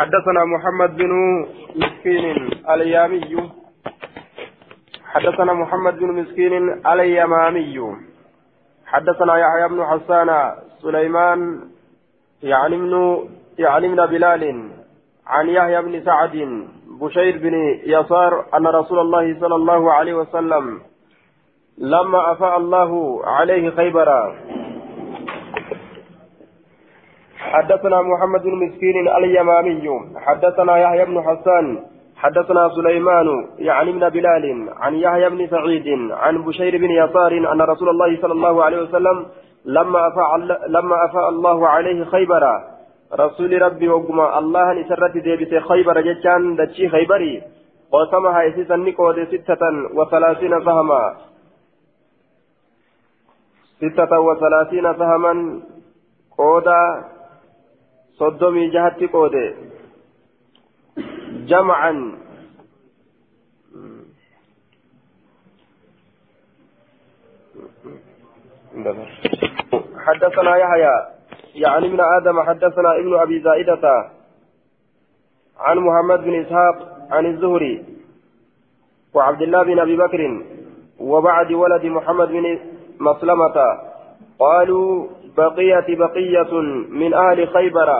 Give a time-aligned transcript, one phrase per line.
[0.00, 1.12] حدثنا محمد بن
[1.76, 3.50] مسكين اليامي
[5.12, 7.76] حدثنا محمد بن مسكين اليمامي.
[8.86, 10.30] حدثنا يحيى بن حسان
[10.82, 11.60] سليمان
[12.42, 12.92] يعني ابن
[13.58, 14.42] يعني ابن بلال
[15.26, 16.36] عن يحيى بن سعد
[17.00, 17.54] بشير بن
[17.86, 20.80] يسار أن رسول الله صلى الله عليه وسلم
[21.78, 24.34] لما أفاء الله عليه خيبرا
[27.50, 29.84] حدثنا محمد بن مسكين اليمامي
[30.16, 31.78] حدثنا يحيى بن حسان
[32.16, 33.28] حدثنا سليمان
[33.58, 38.32] يعني ابن بلال عن يحيى بن سعيد عن بشير بن يسار أن رسول الله صلى
[38.32, 39.26] الله عليه وسلم
[39.64, 40.36] لما أفاء
[40.68, 42.64] لما أفاء الله عليه خيبرا
[43.12, 47.42] رسول ربي وقما الله نسرت ديبس خيبر جتان دتشي خيبري
[47.92, 49.62] قسمها إسيسا نقود ستة
[49.94, 51.14] وثلاثين سهما
[53.78, 55.60] ستة وثلاثين سهما
[56.38, 56.82] قودا
[58.20, 59.54] صدمي جهتي قودي
[61.48, 61.92] جمعا.
[70.06, 70.94] حدثنا يحيى
[71.54, 73.84] يعني من آدم حدثنا ابن أبي زائدة.
[75.58, 76.76] عن محمد بن إسحاق
[77.10, 77.84] عن الزهري
[79.14, 80.20] وعبد الله بن أبي بكر
[81.00, 82.58] وبعد ولد محمد بن
[83.00, 83.56] مسلمة.
[84.38, 86.52] قالوا بقية بقية
[86.88, 87.90] من أهل خيبر.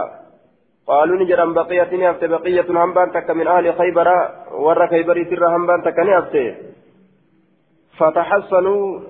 [0.86, 4.08] قالوا نجرم بقية نفت بقية همبان تك من أهل خيبر.
[4.52, 6.54] ور خيبر سر همبان تك نفت
[7.98, 9.00] فتحصنوا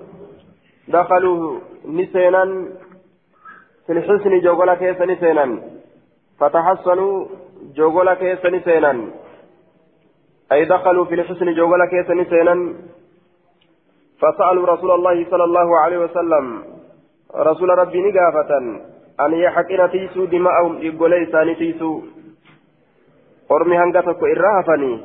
[0.87, 2.67] دخلوا نسينا
[3.87, 5.61] في الحسن جوغلا كيس نسينا.
[6.39, 7.25] فتحصنوا
[7.75, 8.93] جوغلا كيس نسينا.
[10.51, 12.73] أي دخلوا في الحسن جوغلا كيس نسينا.
[14.21, 16.63] فسألوا رسول الله صلى الله عليه وسلم
[17.35, 18.51] رسول ربي نقافة
[19.19, 22.01] أن يحقن تيسو دماءهم إقولي ثاني تيسو.
[23.51, 24.99] أرمي هنقتك إرهفني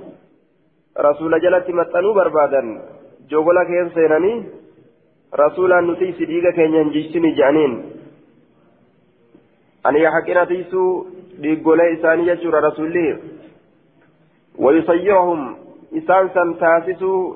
[0.99, 2.83] رسول جلت متنو بربادا.
[3.31, 4.45] جوغلا كيس سيناني
[5.35, 7.73] رسولا نتيس ديغا كين ينجيشني جانين.
[9.87, 11.07] أن يحقن تيسو
[11.45, 13.19] إقولي ثاني يجور رسولي.
[14.59, 15.57] ويصيرهم
[15.99, 17.35] إسان سن تاسسوا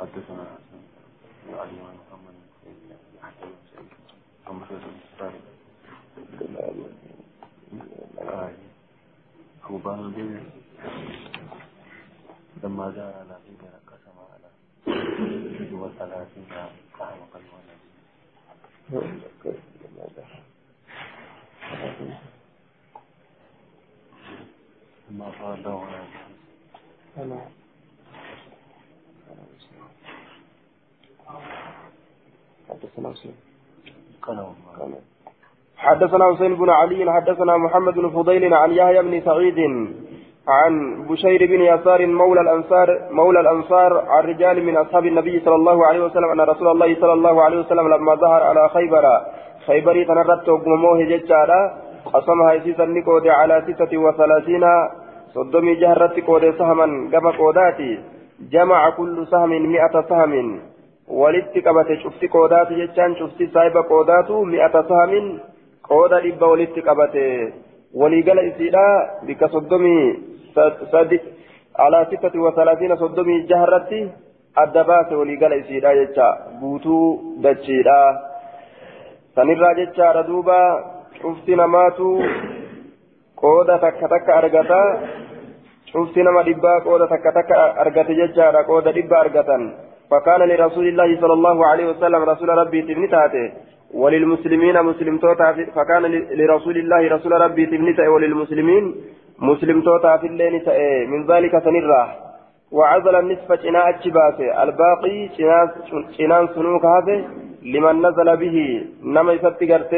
[0.00, 0.46] حدثنا
[1.52, 2.36] علي بن محمد
[9.64, 10.40] أبو بكر
[12.64, 14.50] لما جاء على خيبر قسم على
[15.72, 16.46] وثلاثين
[16.98, 17.60] قام قلبا
[25.08, 25.88] ثم قال له
[32.76, 33.10] حدثنا
[34.22, 34.38] قال.
[35.76, 39.58] حدثنا حسين بن علي حدثنا محمد بن فضيل عن يحيى بن سعيد
[40.48, 40.72] عن
[41.08, 46.04] بشير بن يسار مولى الأنصار مولى الأنصار عن رجال من أصحاب النبي صلى الله عليه
[46.04, 49.04] وسلم أن رسول الله صلى الله عليه وسلم لما ظهر على خيبر
[49.66, 51.60] خيبر تنرت وقمموه ججارا
[52.14, 54.64] قسمها يسيسا نقود على ستة وثلاثين
[55.34, 57.98] صدمي جهرت قود سهما كما قوداتي
[58.52, 60.60] جمع كل سهم مئة سهم.
[61.64, 65.40] Qabate cufti qoodaatu jechaan cufti saahiba qoodaatu mi'ata saamin
[65.88, 67.54] qooda dhibba walitti qabate
[67.94, 68.86] waliigala isiidha
[69.26, 70.04] bikka soddomii
[70.90, 71.20] sadi
[71.78, 74.00] alaa sittati wasalaasiina soddomii jaharratti
[74.64, 76.26] adda baase waliigala isiidha jecha
[76.60, 77.98] guutuu dachiidha
[79.34, 80.58] sanirraa jechaadha duuba
[81.22, 82.08] cufti namaatu
[83.42, 84.80] qooda takka takka argata
[85.92, 91.32] cufti nama dhibbaa qooda takka takka argate jechaadha qooda dhibba argatan فكان لرسول الله صلى
[91.32, 93.52] الله عليه وسلم رسول ربي تبنتاته
[93.94, 96.02] وللمسلمين مسلم توتا فكان
[96.40, 98.94] لرسول الله رسول ربي تبنته وللمسلمين
[99.38, 100.54] مسلم توتا في الليل
[101.12, 102.04] من ذلك سنرة
[102.72, 105.18] وعزل النصف جناء الشباسة الباقي
[106.18, 107.16] جنان سنوك هذا
[107.62, 108.56] لمن نزل به
[109.02, 109.94] نما يسد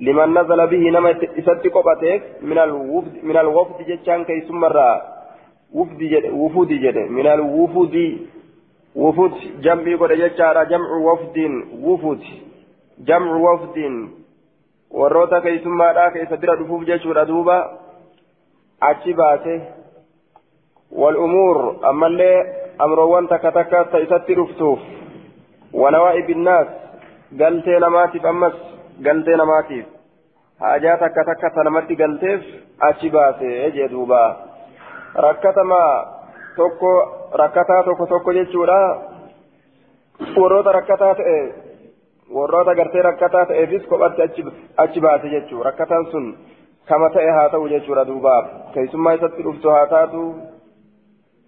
[0.00, 2.20] لمن نزل به نما يسد قبته.
[2.42, 5.02] من الوفد من الوفد جتشان كي سمرا.
[5.74, 6.98] وفد جد وفود جد.
[7.18, 7.94] من الوفود
[8.96, 11.36] وفود جمع جتشارا جمع وفد
[11.82, 12.22] وفود
[12.98, 13.78] جمع وفد.
[14.90, 17.56] warroota keessummaadhaa keessa bira dhufuuf jechuudha duuba
[18.80, 19.60] achi baase
[20.92, 22.32] والأمور أما اللي
[22.80, 24.78] أمروان تكا تكا تيستي رفتوف.
[25.72, 26.66] ونوائب الناس.
[27.40, 28.52] قلتي نماتف أمس
[29.06, 29.84] قلتي نماتف
[30.60, 32.42] حاجات تكا تكا تنمتي قلتيف.
[32.82, 34.36] أشي باسي يجي دوبا.
[35.16, 36.17] ركتما.
[36.58, 36.92] توكو
[37.32, 38.78] rakkataa tokko tokko jechuudha
[40.36, 41.38] warroota rakkataa ta'e
[42.30, 44.22] warroota gartee rakkataa ta'eefis kophatti
[44.76, 46.26] achi baase jechuudha rakkataan sun
[46.88, 48.36] kama ta'e haa ta'u jechuudha duuba
[48.74, 50.22] keessummaa isatti dhuftu haa taatu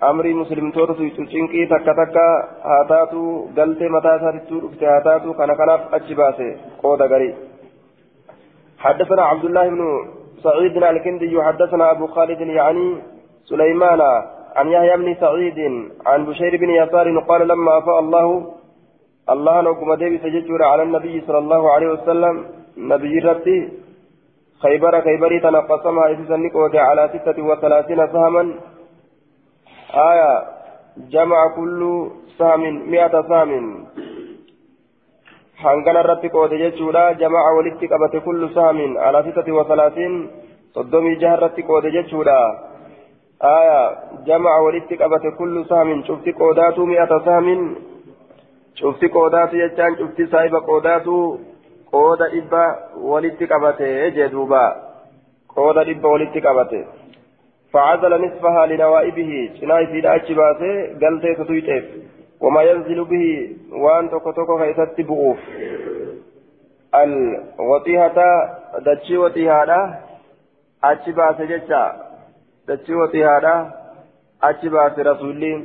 [0.00, 0.94] amrii muslimtoota
[1.32, 2.24] cinqii takka takka
[2.64, 3.22] haa taatu
[3.56, 6.50] galtee mataa isaatittuu dhufte haa taatu kana kanaaf achi baase
[6.82, 7.32] qooda garii
[8.80, 9.82] حدثنا عبد الله بن
[10.42, 12.86] سعيد الكندي حدثنا أبو خالد يعني
[13.44, 14.00] سليمان
[14.56, 15.58] عن يحيى بن سعيد
[16.06, 18.54] عن بشير بن يسار قال لما أفاء الله
[19.30, 22.44] الله نقم ديبي سجدور على النبي صلى الله عليه وسلم.
[22.76, 23.68] نبي ربي
[24.62, 28.54] خيبر خيبري تنقسمها إذا نقود على ستة وثلاثين سهما.
[29.94, 30.32] آية
[31.14, 31.80] جمع كل
[32.38, 33.86] سهم مئة سهم.
[35.60, 40.14] hangana irratti qoode jechuudha jama'a walitti qabate kullu sahmin ala sitati wa salaatiin
[40.74, 41.20] soddomii
[43.40, 47.76] jama'a walitti qabate kullu sahmin cufti qoodaatu mi'ata sahmin
[48.80, 51.40] cufti qoodaatu jechaan cufti saahiba qoodaatu
[51.92, 52.64] qooda dhibba
[53.12, 54.62] walitti qabate jee duuba
[55.56, 56.86] qooda dhibba walitti qabate
[57.72, 60.72] فعزل نصفها لنوائبه شناي في داعي باسه
[61.02, 61.84] قلت تطيطف
[62.40, 65.38] وما ينزل به وان توكو توكو خيست بؤوف
[66.94, 68.18] الوطيهة
[68.78, 70.00] دتشي وطيهة
[70.84, 72.09] أتشي باسه جتشا
[72.68, 73.72] دتشي وطيهة
[74.42, 75.64] أتشي باسه رسولي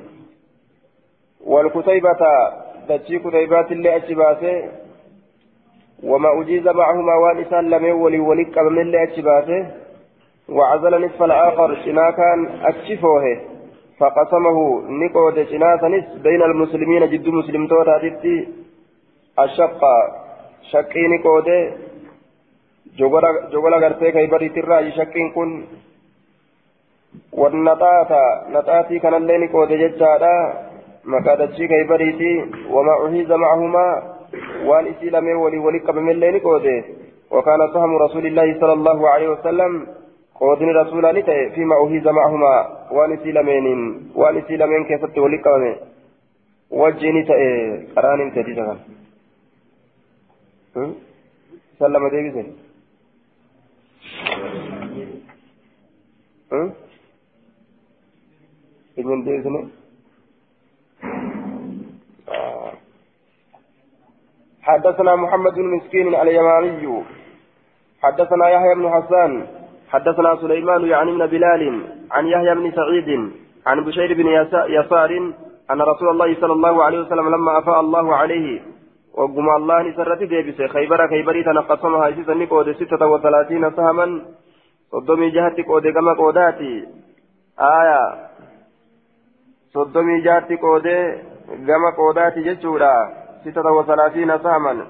[1.46, 2.22] والكتيبة
[2.90, 4.70] دتشي كتيبات اللي أتشي باسه
[6.04, 9.72] وما أجيز معهما وانسان لم يولي ولك من اللي أتشي باسه
[10.50, 12.40] وعزل نصف الآخر شنا كان
[12.70, 13.26] أكشفوه
[14.00, 14.58] فقسمه
[15.02, 18.48] نقود شنا سنس بين المسلمين جد مسلم توتا تتي
[19.40, 19.96] الشقة
[20.72, 21.50] شقي نقود
[23.52, 25.50] جوغلا غرتي كيبري ترى شقين كن
[27.34, 30.36] والنطاتا نطاتي كان اللي نقود ججادا
[31.06, 32.34] مكادتشي كيبريتي
[32.70, 33.88] وما أهيز معهما
[34.66, 36.66] وان إسي لم يولي ولك من اللي نقود
[37.32, 39.88] وكان سهم رسول الله صلى الله عليه وسلم
[40.40, 42.56] قودني رسولا نتأي فيما أهيز معهما
[42.92, 43.68] وانسي لمين
[44.16, 45.76] وانسي لمين كيست ولك ومين
[46.72, 47.48] وجهني تأي
[47.96, 48.78] قران انتدي تغن
[51.80, 52.44] سلم ديبسي
[58.98, 59.24] إذن.
[59.24, 59.68] ديبسني
[64.62, 67.04] حدثنا محمد بن مسكين اليماني.
[68.02, 69.48] حدثنا يحيى بن حسان.
[69.90, 71.64] حدثنا سليمان يعني من بلال.
[72.12, 73.32] عن يحيى بن سعيد.
[73.68, 74.28] عن بشير بن
[74.70, 75.12] يسار.
[75.72, 78.62] أن رسول الله صلى الله عليه وسلم لما أفاء الله عليه.
[79.14, 84.22] وقم الله نسرت ديبس خيبر خيبري تنقسمها إسيسا نقود ستة وثلاثين سهما.
[84.92, 86.88] صدومي جهتي قود كما قوداتي
[87.60, 88.02] آية.
[89.76, 90.88] صدومي جهتي قود
[91.68, 92.94] كما قوداتي جتشورا
[93.42, 94.88] ستة وثلاثين سهما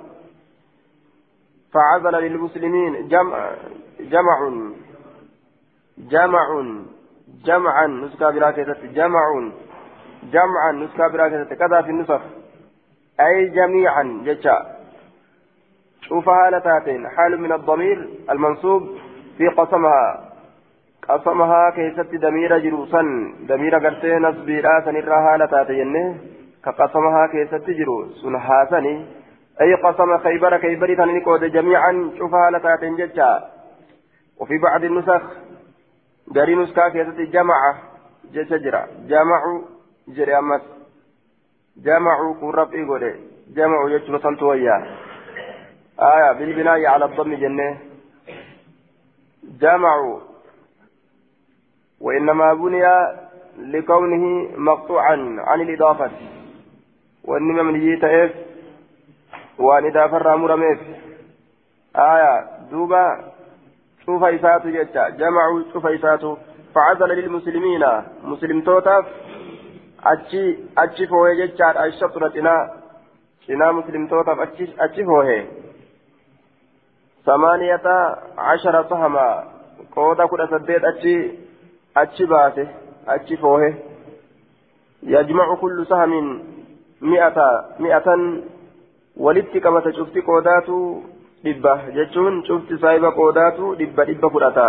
[1.73, 3.51] فعزل للمسلمين جمع
[3.99, 4.37] جمع
[5.97, 6.47] جمع
[7.45, 9.51] جمعا نسكا براكزة جمع
[10.23, 12.21] جمعا نسكا براكزة كذا في النسخ
[13.19, 14.75] أي جميعا جتا
[16.01, 18.83] شوف هالتاتين حال من الضمير المنصوب
[19.37, 20.34] في قسمها
[21.09, 23.01] قسمها كيست دمير جروسا
[23.49, 26.17] دمير قرتي نصبي راسا الرا هالتاتين
[26.65, 29.05] كقسمها كيست جرو سنحاسني
[29.61, 33.31] أي قسم خيبر خيبر تنقود جميعا شوف هالتاتين جتا
[34.39, 35.21] وفي بعض النسخ
[36.27, 37.59] داري نسكا كيست جمع
[38.33, 39.41] جسجرا جمع
[40.07, 40.61] جري أمس
[41.77, 43.13] جمع قرب إيغوري
[43.55, 44.77] جمع يجب تنتويا
[45.99, 47.77] آية بالبناء على الضم جنة
[49.61, 49.95] جمع
[52.01, 52.83] وإنما بني
[53.57, 56.11] لكونه مقطوعا عن الإضافة.
[57.23, 58.03] وإنما من جيت
[59.59, 60.77] وأن إضافة رامر
[61.95, 63.31] آية دوبا
[64.05, 66.37] شوف إساتو جتا جمعوا شوف إساتو
[66.75, 67.83] فعزل للمسلمين
[68.23, 69.05] مسلم توتاف
[70.05, 72.71] أتشي أتشي فوه جتا الشطرة إنا
[73.49, 75.45] إنا مسلم توتاف أتشي أتشي فوه
[77.25, 77.87] ثمانية
[78.37, 79.43] عشر سهما
[79.95, 81.44] قودا كل سديد أتشي
[81.97, 82.67] أتشي باسه
[83.07, 83.73] أتشي فوه
[85.03, 86.41] يجمع كل سهم
[87.01, 88.07] مئة مئة
[89.17, 91.01] ولدت كما تشوفتي قوداتو
[91.45, 94.67] jechuun cufti saahiba qoodaatu dhibba dhibba fudhata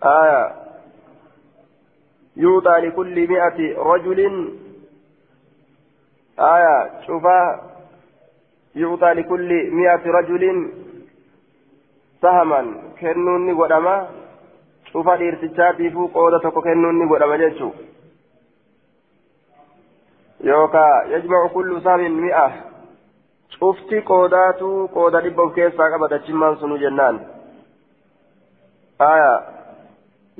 [0.00, 0.38] aya
[2.36, 4.36] yuuxaa likulli mi'ati rajulin
[6.36, 6.74] aya
[7.06, 7.36] cufa
[8.74, 10.58] yuuxaa likulli mi'ati rajulin
[12.22, 13.96] sahaman kennuun ni godhama
[14.92, 17.72] cufa dhiirtichaatiifuu qooda tokko kennuun ni godhama jechuu
[20.50, 22.50] yookaa yajma'u kullu sahamin mi'a
[23.58, 27.20] cufti qoodaatu qooda dhibba of keessaa qaba dachimmaan sunu jennaan
[29.08, 29.32] aya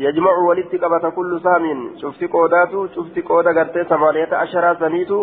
[0.04, 5.19] yajmacu walitti qabata kullu saamin cufti qoodaatu cufti qooda gartee samaaniyata asharaa saniitu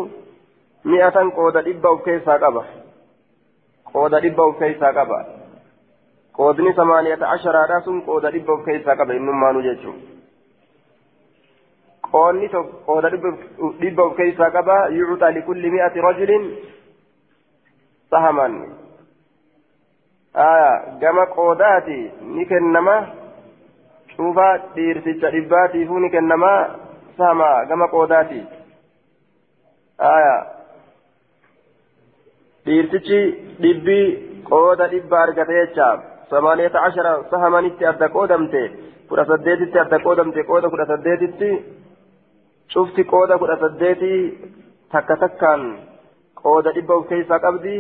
[0.84, 2.64] mi'atan qooda dhibba of keessaa qaba
[3.94, 5.20] qooda dhibba of keessaa qaba
[6.38, 10.00] qoodni samaaniyata asharaadha sun qooda dhibba of keessaa qaba innummaanu jechuun
[12.12, 12.50] qoodni
[12.90, 16.50] qooda dhibba of keessaa qaba yuucuta likulli mi'ati rajulin
[18.16, 18.60] sahaman
[20.50, 20.70] aya
[21.02, 21.98] gama qoodaati
[22.36, 22.96] ni kennama
[24.18, 26.52] cufa dhiirticha dhibbaatiifuu ni kennama
[27.18, 28.42] sahama gama qoodaati
[30.12, 30.36] aya
[32.66, 33.20] dhiirtichi
[33.66, 34.00] dhibbi
[34.52, 35.90] qooda dhibba argate jecha
[36.30, 38.62] samaaniyata ashara sahamanitti adda qoodamte
[39.10, 41.52] kudha saddeetitti adda qoodamte qooda kudha saddeetitti
[42.74, 44.12] cufti qooda kudha saddeeti
[44.92, 45.64] takka takkaan
[46.44, 47.76] qooda dhibba of keessaa qabdi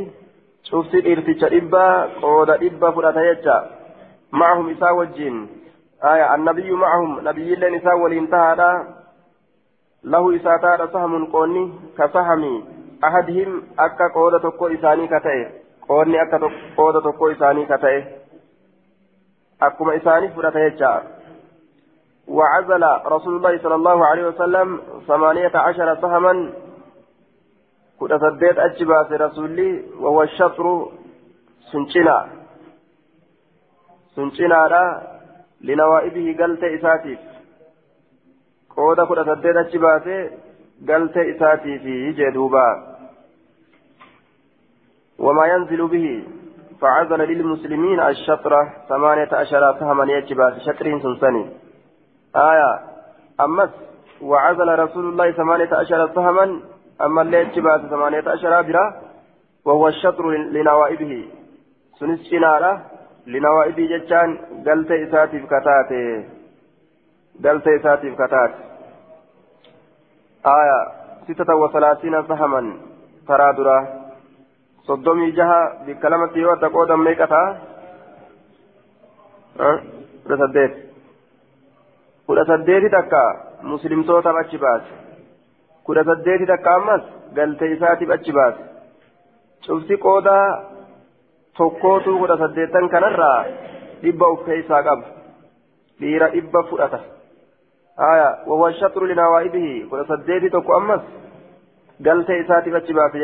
[0.72, 1.84] cufti dhiirticha dhibba
[2.22, 3.58] qooda dhibba fudhata jecha
[4.32, 5.38] macahum isaa wajjiin
[6.02, 8.72] aya annabiyyu macahum nabiyyiilleen isaa waliin tahaadha
[10.04, 11.64] lahu isaa tahaadha sahamun qoonni
[11.98, 12.54] ka sahami
[13.02, 15.44] ahadihim akka qooda tokko isaanii ka ta'e
[15.88, 16.40] qoonni akka
[16.76, 17.02] qooda
[19.62, 21.18] akkuma isaanii fudhata jecha.
[22.28, 26.54] وعزل رسول الله صلى الله عليه وسلم ثمانية عشر سهما
[28.00, 30.92] كنت سديت أجباس رسولي وهو الشطر
[31.72, 32.28] سنشنا
[34.16, 34.86] سنشنا لا
[35.62, 37.20] لنوائبه قلت إساتيف
[38.76, 40.08] قودا كنت سديت أجباس
[40.90, 41.84] قلت إساتيف
[42.18, 42.68] جدوبا
[45.20, 46.24] وما ينزل به
[46.82, 51.50] فعزل للمسلمين الشطرة ثمانية عشر سهما يجباس شطرين سنسني
[52.36, 52.80] آية
[53.42, 53.70] أمس
[54.22, 56.62] وعزل رسول الله ثمانية عشر سهما
[57.02, 59.02] أما اللي يجباس ثمانية عشر برا
[59.66, 61.28] وهو الشطر لنوائبه.
[62.00, 62.82] سنس شنارة
[63.28, 66.26] لنوائبه جتان قلت إساتي كتاته
[67.44, 68.52] قلت إساتي كتات
[70.46, 70.80] آية
[71.28, 72.78] ستة وثلاثين سهما
[73.28, 73.54] ترى
[74.88, 77.58] درا صدومي جها بكلمة يوتا قودا ميكتا
[79.60, 79.82] أه؟
[80.28, 80.88] رسدت
[82.28, 83.20] kudha saddeeti takka
[83.64, 84.96] muslimtootaaf achi baase
[85.84, 87.04] kudha saddeeti takka ammas
[87.38, 88.64] galtee isaatiif achi baase
[89.68, 90.48] cufti qoodaa
[91.58, 93.40] tokkootu kudha saddeettan kanarraa
[94.02, 95.06] dhibba of keessaa qaba
[96.02, 97.00] dhiira dhibba fudhata
[98.04, 101.02] haya wahuwa shatru linawaa'ibihi kudha saddeeti tokko ammas
[102.10, 103.24] galtee isaatiif achi baase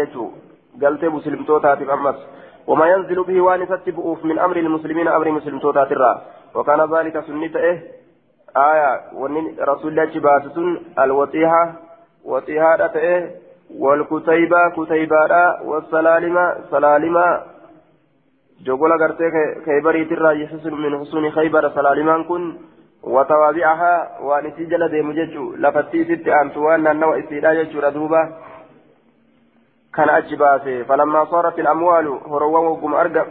[0.73, 2.15] jechuu galtee muslimtootaatiif ammas
[2.67, 6.21] وما ينزل به وانسة بؤوف من أمر المسلمين أمر مسلم توتا
[6.55, 7.77] وكان ذلك سنة إيه
[8.57, 10.57] آية ونن رسول الله جباسة
[10.99, 11.73] الوطيحة
[12.25, 13.31] وطيحة تأه
[13.79, 17.41] والكتيبة كتيبة والسلالمة سلالمة
[18.65, 19.31] جوغولا غرتي
[19.65, 22.57] خيبري ترى يحسن من حسن خيبر سلالمان كن
[23.03, 28.21] وتوابعها ونسيجل ديم ججو لفتي ست أنتوان النوع استيلا ججو ردوبة
[29.95, 32.59] كان أجباسه فلما صارت الأموال هروا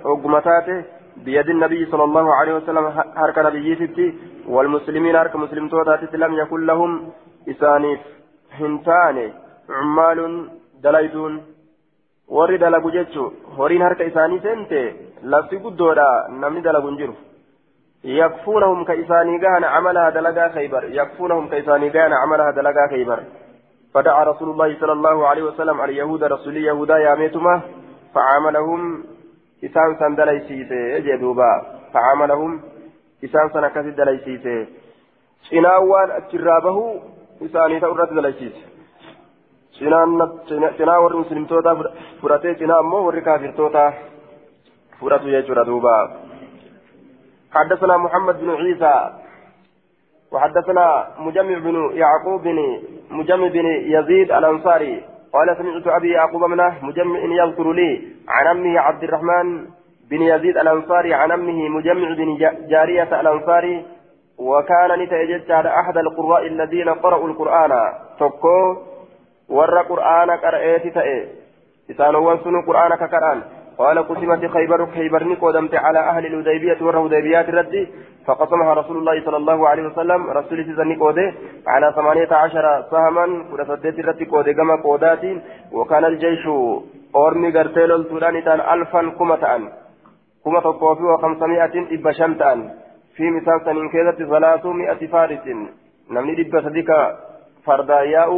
[0.04, 0.84] وقمتاته
[1.16, 2.84] بيد النبي صلى الله عليه وسلم
[3.16, 4.14] هرك نبي ستي
[4.48, 7.10] والمسلمين هرك مسلم توتات لم يكن لهم
[7.48, 8.00] إسانيف
[8.58, 9.32] هنتان
[9.70, 10.18] عمال
[12.92, 14.80] jechuun horiin harka isaanii seente
[15.22, 16.06] lafti guddoodha
[16.42, 17.14] namni dalagu hin jiru
[18.18, 23.18] yakfuunahum ka isaanii gahan camalaha dalagaa khaybar yakfuunahum ka isaanii gahan camalaha dalagaa khaybar
[23.94, 27.60] فدعا رسول الله صلى الله عليه وسلم على اليهود رسول يهودا ياميتما
[28.14, 29.04] فعاملهم
[29.64, 31.52] إسان سن دليسيته جدوبا
[31.92, 32.60] فعاملهم
[33.24, 34.66] إسان سن كسي دليسيته.
[35.48, 36.78] شناوان أترابه
[37.42, 38.72] إساني تأرد دليسيته.
[39.78, 41.76] cinaa warri muslimtoota
[42.20, 43.92] fudhatee cinaa ammoo warri kaafirtoota
[45.00, 45.96] fudhatu jechuudha duuba
[47.52, 48.94] حدثنا محمد بن عيسى
[50.32, 52.58] وحدثنا مجمع بن يعقوب بن
[53.10, 59.02] مجمع بن يزيد الأنصاري قال سمعت أبي يعقوب منه مجمع يذكر لي عن أمه عبد
[59.04, 59.64] الرحمن
[60.10, 62.28] بن يزيد الأنصاري عن أمه مجمع بن
[62.68, 63.84] جارية الأنصاري
[64.38, 67.72] وكان نتيجت على أحد القراء الذين قرأوا القرآن.
[68.20, 68.76] تكو
[69.52, 71.18] warra qur'aana qara'eeti ta'e
[71.92, 73.42] isaanowwan sunu qur'aana kakaraan
[73.78, 77.88] قال قسمت خيبر خيبر قدمت على أهل الهديبية والهديبيات الردي
[78.26, 81.34] فقسمها رسول الله صلى الله عليه وسلم رسول سيزني قوده
[81.66, 84.74] على ثمانية عشر سهما كل سدت الردي قوده كما
[85.72, 86.46] وكان الجيش
[87.14, 89.62] أورمي قرتيل التوراني تان ألفا كمتان
[90.44, 92.70] كما تقوفي وخمسمائة إبا شمتان
[93.16, 95.46] في مثال سنين كذا ثلاثمائة فارس
[96.10, 96.88] نمني إبا صديق
[97.66, 98.30] فرداياء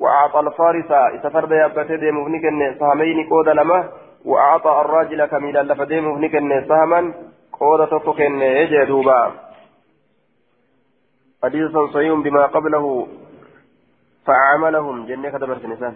[0.00, 3.88] وأعطى الفارس إذا فرد يابته ديمو نكن سهمين قود لما
[4.24, 7.14] وأعطى الراجل كميلا لفديمه نكن سهما
[7.52, 9.32] قودة تكن يجي دوبا.
[11.44, 13.08] حديث صحيح بما قبله
[14.26, 15.94] فعملهم جنة كتبر سنسان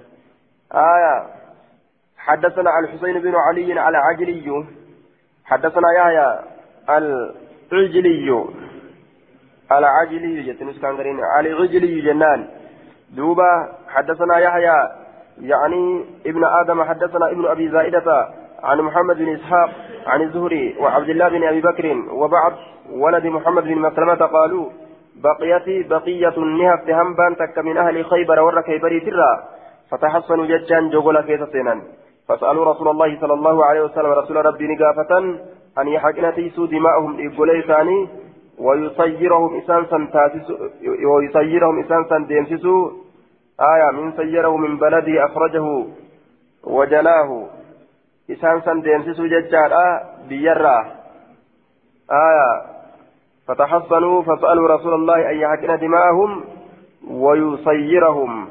[0.72, 1.26] آية
[2.18, 4.64] حدثنا الحسين بن علي العجلي
[5.44, 6.28] حدثنا يحيى
[6.88, 8.44] العجلي
[9.72, 12.48] العجلي جتنس كان قرين العجلي جنان.
[13.16, 14.76] دوبا حدثنا يحيى
[15.40, 18.28] يعني ابن آدم حدثنا ابن أبي زائدة
[18.62, 19.70] عن محمد بن إسحاق
[20.06, 22.52] عن الزهري وعبد الله بن أبي بكر وبعض
[22.92, 24.70] ولد محمد بن مسلمة قالوا
[25.22, 29.42] بقيت بقية نهف همبان تك من أهل خيبر ور ترى
[29.90, 31.82] فتحصنوا ججان جوغولا كيس سينا
[32.28, 35.18] فسألوا رسول الله صلى الله عليه وسلم رسول ربي نقافة
[35.78, 38.08] أن يحقن تيسوا دماءهم إبولي ثاني
[38.58, 40.08] ويصيرهم إسانسا
[41.06, 42.90] ويصيرهم إسانسا ديمسسوا
[43.60, 45.84] آية من سيره من بلده أخرجه
[46.64, 47.46] وجلاه.
[48.30, 50.78] إسانسا ديمسسوا ججارا بيرا.
[52.10, 52.62] آية
[53.48, 56.44] فتحصنوا فسألوا رسول الله أن يحقن دماءهم
[57.10, 58.48] ويصيرهم.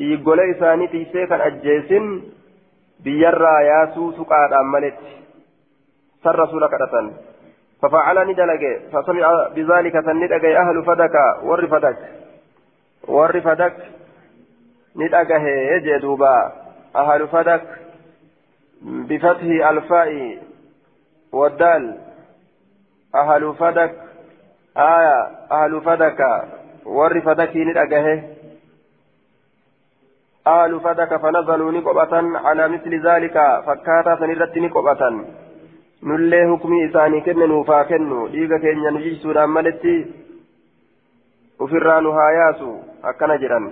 [0.00, 2.22] إيقولي ثاني تيسيكا أجيسن
[3.04, 4.98] بيرا ياسو سقاد أمالت
[6.24, 7.12] سر رسولك أتن
[7.82, 8.62] ففعل ندلق
[8.92, 11.98] فسمع بذلك سندق أهل فدك ور فدك
[13.08, 13.76] ور فدك
[14.98, 15.30] ندق
[15.76, 16.52] يجي دوبا
[16.96, 17.62] أهل فدك
[18.82, 20.38] بفتح الفاء
[21.32, 21.98] والدال
[23.14, 23.94] أهل فدك
[24.76, 25.20] آية
[25.52, 26.20] أهل فدك
[26.86, 27.92] ور فدك ندق
[30.48, 33.36] آل فدك فنزلوا نقبة على مثل ذلك
[33.66, 35.24] فكاتا سنرت نقبة
[36.02, 39.94] nullee hukmii isaanii kenne nuufaa kennu dhiiga keenya nu jijsuudhaan maletti
[41.64, 42.68] ufirraa nu haa yaasu
[43.12, 43.66] akkana jedhan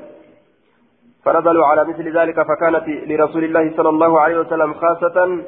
[1.27, 5.43] فنزلوا على مثل ذلك فكانت لرسول الله صلى الله عليه وسلم خاصة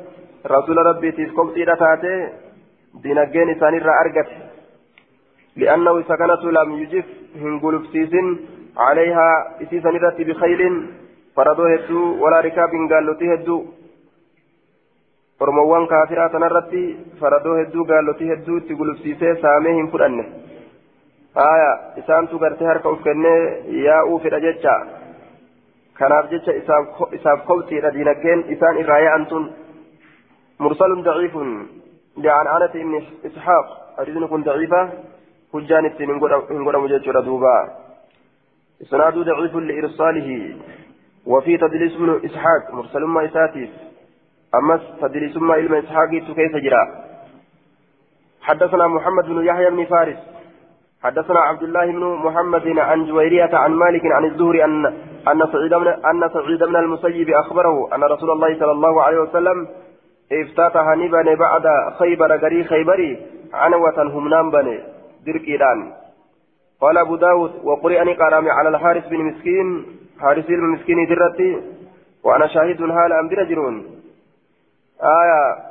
[0.47, 2.29] رسول ربي تسكم تيرتاته
[3.03, 4.29] دينجين سانير أرجت
[5.57, 7.07] لأنه سكنت لم يجف
[7.43, 7.75] هنقول
[8.77, 9.29] عليها
[9.63, 9.91] إسيسا
[10.29, 10.63] بخيل
[11.37, 13.59] فردو هدو ولا ركاب قالوا تهدو.
[15.41, 16.81] ormowwan kaafiraa tanarratti
[17.21, 20.25] faradoo hedduu gaallotii hedduu itti gulufsiisee saamee hin fudhanne
[21.41, 21.69] haya
[22.01, 23.43] isaantu gartee harka uf kennee
[23.85, 24.41] yaa'uu fedha
[25.99, 26.53] kanaaf jecha
[27.19, 29.51] isaaf kobxiidha diinaggeen isaan irraa yaa'an tun
[30.67, 31.53] mursalun daciifun
[32.25, 34.81] li'an'aanati ibni ishaaq hadiisni kun daciifa
[35.53, 37.55] hujjaan ittiin hin godhamu jechuudha duuba
[38.87, 40.39] isnaaduu daciifun liirsaalihi
[41.29, 43.71] وفي تدليس بن إسحاق مرسل ما إساتيف
[44.55, 46.85] أمس تدريسما علم إسحاق كيف جرى
[48.43, 50.17] حدثنا محمد بن يحيى بن فارس
[51.03, 55.89] حدثنا عبد الله بن محمد عن جويرية عن مالك عن الزهري أن أن سعيد بن
[55.89, 59.69] أن سعيد بن المسيب أخبره أن رسول الله صلى الله عليه وسلم
[60.33, 61.67] افتتح نبني بعد
[61.99, 64.81] خيبر غري خيبري عنوة همنام بني
[65.27, 65.93] دركيدان
[66.81, 69.87] قال أبو داود وقرئني قرامي على الحارث بن مسكين
[70.21, 71.63] حارث بن مسكين درتي
[72.25, 73.87] وأنا شاهد هال أم درجرون
[75.03, 75.69] آية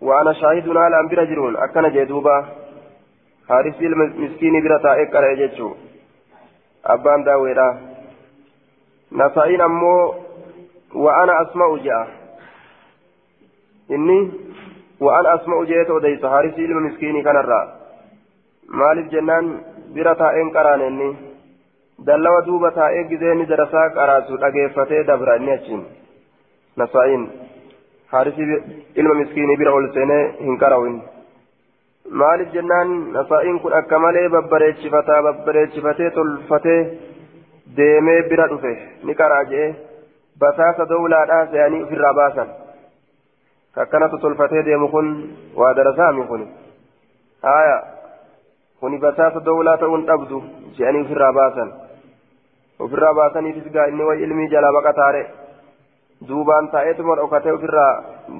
[0.00, 2.46] وأنا شاهد على أن برجلون أكن جدوبا
[3.48, 5.74] حارسي المسكين برتا إكرا يجتشو.
[6.86, 7.68] أبان داويرا.
[9.12, 10.14] نسائين أمو
[10.94, 12.08] وأنا أسمع جاء.
[13.90, 14.30] إني
[15.00, 16.24] وأنا أسمع جاءت وديس.
[16.24, 17.60] حارسي المسكين كان الرا.
[18.68, 19.60] مالف جنان
[19.94, 21.16] برتا إنكران إني.
[21.98, 25.82] دلوا دوبا تائق جزيني درسا قراسو أجيفتي دبرا نيتشين
[26.78, 27.22] نسائين
[29.58, 30.96] bira ol seenee hin qarawin
[32.20, 36.80] maaliif jennaan nasaa'iin kun akka malee babbareechifataa babbareechifatee tolfatee
[37.76, 38.72] deemee bira dhufe
[39.04, 39.66] ni qaraa je'e
[40.40, 42.48] basaasa dowlaadhaa se'anii ofirraa baasan
[43.74, 45.08] kakkanatu tolfatee deemu kun
[45.56, 46.44] waa darasaami kun
[47.48, 47.78] haaya
[48.80, 50.42] kuni basaasa dowlaa ta'uun dhabdu
[50.78, 51.72] je'anii ofirraa baasan
[52.86, 55.26] ofirraa baasaniifis gaa inni way ilmii jalaa baqataare
[56.28, 57.92] duubaan taa'eetuma dhokatee ofirraa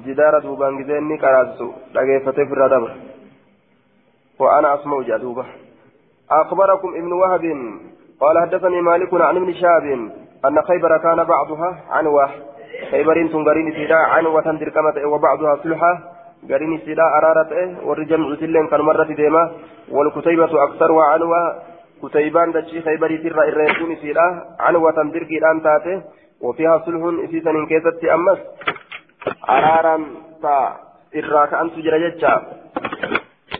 [0.06, 2.94] jidaara duubaan gisee inni qaraasisu dhageeffatee ofirraa dabra
[4.38, 5.44] وأنا أسمع جدوبة
[6.30, 7.44] أخبركم ابن وهب
[8.20, 9.84] قال حدثني مالك عن ابن شهاب
[10.44, 12.30] أن خيبر كان بعضها عنوة.
[12.90, 15.98] خيبر تنقرين سيدا عنوة تركمة وبعضها سلحة.
[16.50, 17.52] قرين سيدا أرارة
[17.86, 19.50] والرجم عسلين كان مرة ديما.
[19.90, 21.62] والكتيبة أكثر عنوة
[22.02, 26.02] كتيبان دشي خيبر ترى الرئيسون سيدا عنوة تركي الآن تاته
[26.40, 28.38] وفيها صلح إسيسا كيست أمس.
[29.48, 29.96] أرارا
[30.42, 30.76] تا
[31.16, 31.98] إراك أن تجرى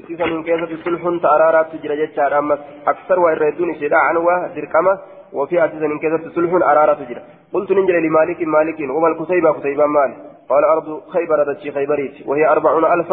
[0.09, 4.99] جتشا إسيسا إن كيست صلح تا أرارا تجرى جتشا أمس أكثر وإردون إسيدا عنوة دركمة
[5.33, 10.11] وفيها إسيسا إن كيست صلح أرارا تجرى قلت ننجل لمالك مالك وما الكتيبة كتيبة مال
[10.49, 13.12] قال أرض خيبر دتشي خيبريت وهي أربعون ألف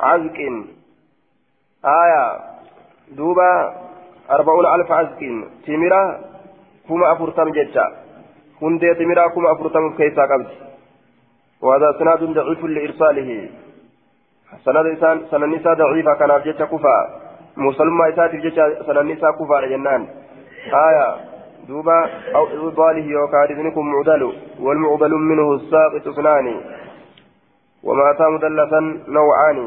[0.00, 0.38] عزق
[1.84, 2.24] آية
[3.16, 3.50] دوبا
[4.30, 5.20] أربعون ألف عزق
[5.66, 6.02] تمرة
[6.88, 7.86] كما أفرتم ججا
[8.62, 10.46] هندي تمرة كما أفرتم كيسا قبل
[11.62, 13.48] وهذا سناد ضعيف لإرساله
[14.64, 16.96] سند إسان سند نساء ضعيفة كان ججا كفا
[17.56, 20.02] مسلمة إساتي ججا سند نساء كفا جنان
[20.88, 21.06] آية
[21.68, 21.98] دوبا
[22.34, 24.22] أو إضاله يوكادثنكم معدل
[24.60, 26.46] والمعدل منه الساقط اثنان
[27.82, 29.58] وما أتى مدلسا نوعان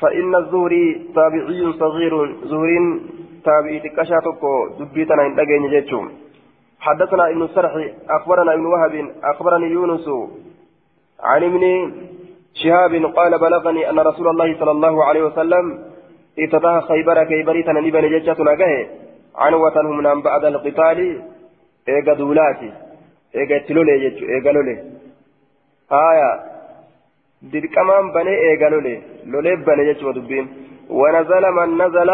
[0.00, 2.14] فإن الزهري تابعي صغير
[2.44, 2.70] زهر
[3.44, 4.42] تابعي تكشاتك
[4.78, 6.10] دبيتنا إن لقين
[6.80, 7.72] حدثنا ابن السرح
[8.10, 10.08] أخبرنا ابن وهب أخبرني يونس
[11.20, 11.92] عن ابن
[12.54, 15.84] شهاب قال بلغني أن رسول الله صلى الله عليه وسلم
[16.38, 18.52] افتتح خيبر كيبريتنا نبني جتنا
[19.36, 21.22] عنوة هم بعد القتال.
[21.88, 22.72] إيجا دولاتي.
[23.36, 24.76] إيجا تلولي يجو إيجا لولي.
[25.92, 26.30] آية.
[27.52, 28.94] dirqamaan banee eega lole
[29.32, 30.46] lolee bane jechuudha dubbiin
[30.90, 32.10] ونزل من نزل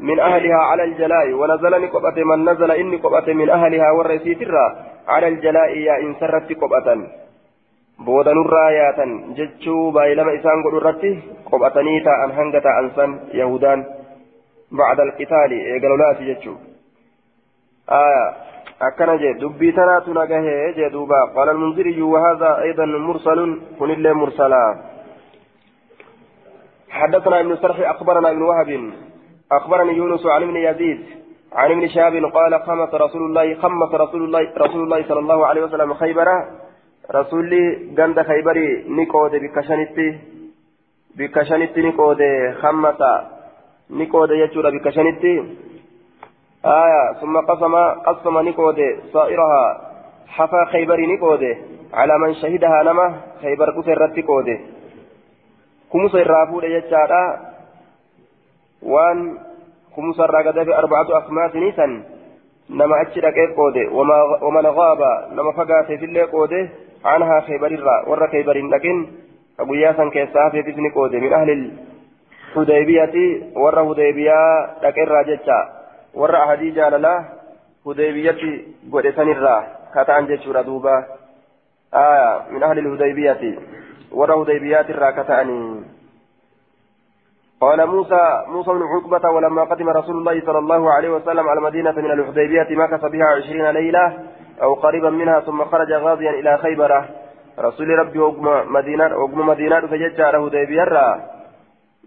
[0.00, 1.32] من أهلها على الجلاء.
[1.32, 4.38] ونزل نقبة من نزل إني قبة من أهلها والرسيت
[5.08, 6.88] على الجلاء يا إن سرت قبة.
[8.06, 8.98] بودا نرايات
[9.38, 11.12] جتشو بايلما إسان قدرتي
[11.52, 13.80] قبأتني تا أن هنگتا أنسان يهودان
[14.80, 16.54] بعد القتال إيقالولات جتشو
[17.90, 18.24] آية
[18.82, 23.40] أكنا جي دبي تنات نجاه جي دوبا قال المنذري وهذا أيضا مرسل
[23.78, 24.64] كن الله مرسلا
[26.90, 28.70] حدثنا ابن سرح أخبرنا ابن وهب
[29.52, 31.00] أخبرني يونس عن ابن يزيد
[31.52, 35.62] عن ابن شهاب قال خمس رسول الله خمس رسول الله رسول الله صلى الله عليه
[35.64, 35.94] وسلم
[37.08, 40.18] خيبر رسولي غند خيبري نيكود بكشنتي
[41.16, 42.18] بكشنتي نيكود
[42.62, 43.00] خمس
[43.92, 45.32] ni qoode jechuudha bikka shanitti.
[46.64, 47.74] آية ثم قسم
[48.06, 48.78] قسم نقود
[49.12, 49.80] صائرها
[50.26, 51.56] حفا خيبر نقود
[51.94, 54.48] على من شهدها نما خيبر كسرت قود
[55.92, 57.40] كمس الرافود يجارا
[58.82, 59.38] وان
[59.96, 62.02] كمس الرقدة أربعة أخماس نيسان
[62.70, 65.00] نما أجل قود وما ومن غاب
[65.32, 66.68] نما فقات في اللي قود
[67.04, 69.06] عنها خيبر الرا ور خيبر لكن
[69.60, 71.72] أبو ياسن كيسافي في قود من أهل
[72.54, 75.58] hudeybiyati warra hudeybiyaa dhaqerraa jecha
[76.22, 77.24] warra ahadii jaalalaa
[77.84, 78.50] hudeybiyatti
[78.92, 79.60] godhe sanirraa
[79.94, 80.96] kata'an jechuudha duuba
[82.02, 83.56] aya min ahli lhudeybiyati
[84.20, 85.64] warra hudeybiyaatirraa kata'anii
[87.62, 91.92] قال موسى موسى بن عقبة ولما قدم رسول الله صلى الله عليه وسلم على المدينة
[91.92, 94.04] من الحديبية مكث بها عشرين ليلة
[94.62, 97.08] أو قريبا منها ثم خرج غازيا إلى خيبرة.
[97.58, 100.84] رسول ربي وقم مدينة وقم مدينة فجج على هديبية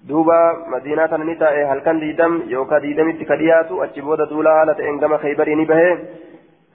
[0.08, 4.76] duuba madiinaa tana ni taa'e halkan diidam yookaan diidamitti ka dhiyaatu achi booda duula haala
[4.78, 5.98] ta'een gama khaybarii ni bahe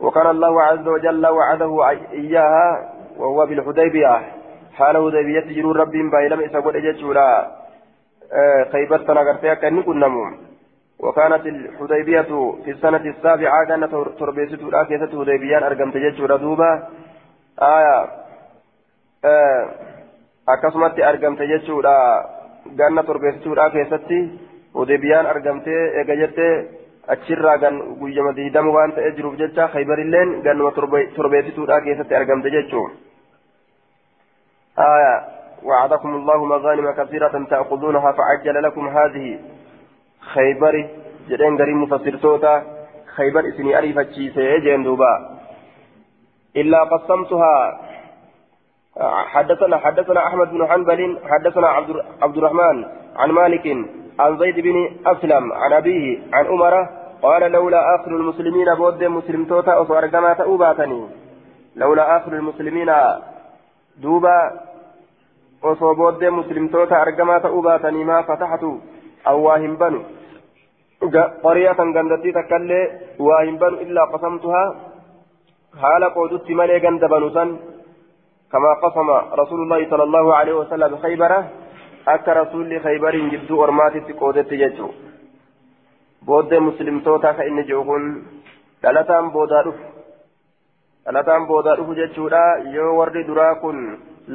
[0.00, 4.20] وكان الله عز وجل وعده إياها وهو بالحديبية.
[4.72, 7.50] حال حديبية جرور ربي بايلم إسا إجتشورا
[8.72, 10.24] خيبر تنغرتها كأني كنمو
[11.00, 12.30] وكانت الحديبية
[12.64, 16.70] في السنة السابعة كانت تربيسة الآكيسة حديبيان أرقمت جتشورا دوبا
[17.58, 17.96] آية
[19.24, 19.68] آه
[21.08, 21.96] أرقمت جتشورا
[22.76, 24.18] ganna torbeessituudhaa keessatti
[24.74, 26.52] hudeebiyaan argamtee eega jettee
[27.14, 30.72] achirraa gan guyyama diidama waan ta'ee jiruuf jecha khaybarilleen gannuma
[31.16, 32.90] torbeessituudhaa keessatti argamte jechuun.
[34.78, 35.14] آية
[35.62, 39.38] وعدكم الله مغانم كثيرة تأخذونها فعجل لكم هذه
[40.20, 40.88] خيبر
[41.28, 42.62] جدين قريم مفسرتوتا
[43.16, 45.40] خيبر اسني أريفة شيسي جين دوبا
[46.56, 47.80] إلا قسمتها
[49.32, 52.84] حدثنا حدثنا احمد بن حنبل حدثنا عبد عبد الرحمن
[53.16, 53.66] عن مالك
[54.18, 56.88] عن زيد بن اسلم عن ابيه عن عمر
[57.22, 61.06] قال لولا اخر المسلمين بود مسلم توتا أو ارجما تؤباتني
[61.76, 62.90] لولا اخر المسلمين
[63.96, 64.52] دوبا
[65.62, 68.22] osoo booddee muslimtoota argamaa ta'uu baatanii maa
[71.42, 72.84] qaryatan gandattii takkaillee
[73.26, 74.66] waa hin banu illaa qasamtuhaa
[75.82, 77.58] haala qoodutti malee ganda banu san
[78.50, 79.08] كما قسم
[79.42, 81.40] رسول الله صلى الله عليه وسلم خيبرة
[82.08, 84.88] أكا رسول خيبر جبدو أرماتي تقودت يجو
[86.26, 87.30] بود مسلم توتا
[87.70, 88.04] جوهن
[88.82, 89.84] dhalataan boodaa dhufu
[91.04, 93.80] dhalataan boodaa dhufu jechuudha yoo warri duraa kun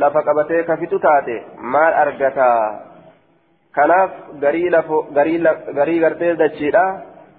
[0.02, 1.38] lafa qabatee kafitu taate
[1.74, 2.50] maal argata
[3.75, 4.11] kanaaf
[5.77, 6.83] garii gartee dachiidha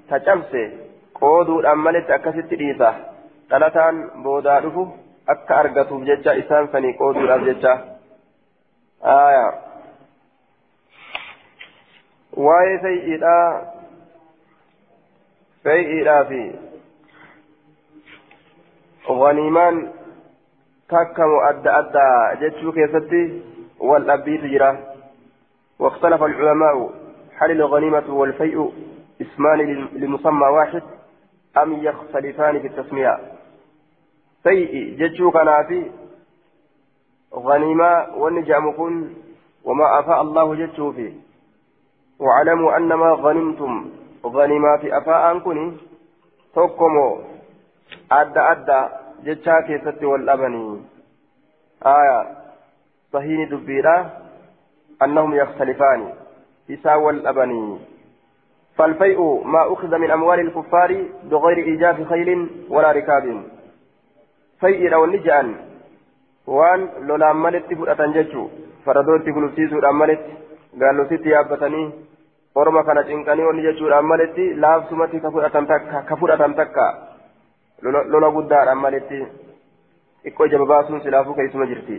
[0.08, 0.62] ta cabse
[1.20, 2.90] qooduudhaan malitti akkasitti dhiisa
[3.50, 4.84] dhalataan boodaa dhufu
[5.34, 7.72] akka argatuuf jecha isaan sanii qooduudhaaf jecha
[12.46, 13.46] waa'ee fay'iidhaa
[15.64, 16.42] fay'iidhaa fi
[20.94, 23.22] takkamu adda addaa jechuu keessatti
[23.88, 24.70] wal dhabbiitu jira
[25.78, 26.90] واختلف العلماء
[27.38, 28.72] هل الغنيمة والفيء
[29.22, 29.58] اسمان
[29.92, 30.82] لمسمى واحد
[31.62, 33.18] أم يختلفان في التسمية؟
[34.42, 35.90] فيء جتشو كنافي
[37.34, 39.14] غنيمة والنجام كن
[39.64, 41.12] وما أفاء الله جتشو فيه
[42.18, 43.90] واعلموا أن ما غنمتم
[44.26, 45.76] غنيمة في أفاء كني
[46.54, 47.20] توكمو
[48.12, 48.88] أدى أدى
[49.24, 50.80] جتشا كيست والأبني.
[51.86, 52.36] آية
[53.12, 54.25] صهين دبيرا
[55.02, 56.12] أنهم يختلفان
[56.70, 57.78] إسا والأبني
[58.76, 63.42] فالفيء ما أخذ من أموال الكفار بغير إيجاف خيل ولا ركاب
[64.60, 65.56] فيء لو نجأن
[66.46, 68.48] وان لولا ملت فؤة ججو
[68.84, 70.24] فردوت كلفتيسو أملت
[70.80, 72.06] قالوا ستي يابتني
[72.56, 75.30] orma kana cinqanii wanni jechuudhaan maletti laafsumatti ka
[76.20, 76.86] fudhatan takka
[77.82, 79.18] lola guddaadhaan maletti
[80.24, 81.98] xiqqoo jaba baasuun silaafuu keessuma jirti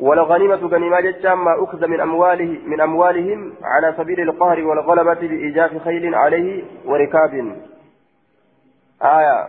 [0.00, 6.14] والغنيمة غنيمة جتام ما أخذ من أمواله من أموالهم على سبيل القهر والغلبة بإيجاف خيل
[6.14, 7.56] عليه وركاب.
[9.02, 9.46] آية.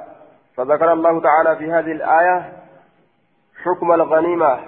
[0.57, 2.53] فذكر الله تعالى في هذه الآية
[3.63, 4.59] حكم الغنيمة.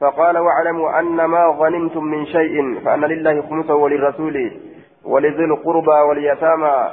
[0.00, 4.60] فقال واعلموا أن ما غنمتم من شيء فأن لله خمسه وللرسول
[5.04, 6.90] ولذي القربى واليتامى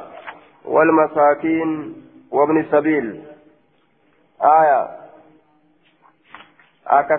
[0.66, 1.96] والمساكين
[2.32, 3.24] وابن السبيل.
[4.42, 5.06] آية.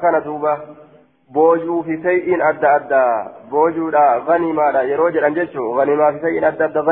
[0.00, 0.85] kana duuba
[1.32, 6.82] boojuu fi say'iin adda addaa boojuudha ganimaadha yeroo jedhan jechuu ganimaa fi say'iin adda adda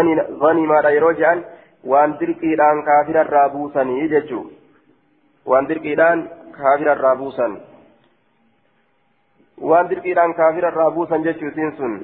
[0.44, 1.44] ganimaadha yeroo jedhan
[1.92, 4.42] waan dirqiidhaan kaafirarraa buusanii jechuu
[5.52, 6.24] waan dirqiidhaan
[6.58, 7.56] kaafirarraa buusan
[9.70, 11.98] waan dirqiidhaan kaafirarraa buusan jechuu isiin sun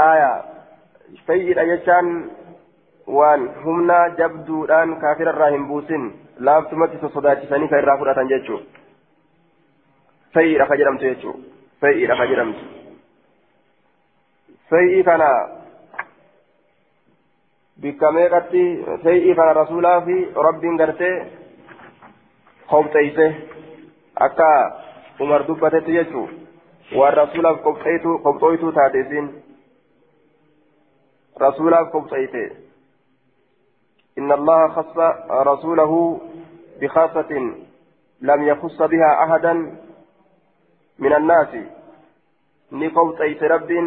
[0.00, 0.34] aayaa
[1.26, 2.10] sayyiidha jechaan
[3.18, 6.04] waan humna jabduudhaan kaafirarraa hin buusin
[6.48, 8.60] laaftumatti sosodaachisanii kan irraa fudhatan jechuu
[10.34, 11.34] sayyiidha ka jedhamtu jechuu
[11.80, 12.62] sayyiidha ka jedhamtu
[14.70, 15.30] sayyii kana
[17.82, 18.64] bikka meeqatti
[19.04, 20.16] sayyii kana rasuulaa fi
[20.48, 21.14] rabbiin gartee
[22.70, 23.26] qobxeeyse
[24.26, 24.48] akka
[25.20, 26.26] umar dubbatetti jechuu
[26.98, 27.62] waan rasuulaaf
[28.24, 29.30] qobxooytuu taate isin
[31.46, 32.44] rasuulaaf qobxeeyte
[34.18, 34.96] إن الله خص
[35.52, 35.92] رسوله
[36.80, 37.30] بخاصة
[38.20, 39.52] لم يخص بها أحدا
[41.00, 41.48] من الناس
[42.70, 43.86] ni qobxeyse rabbiin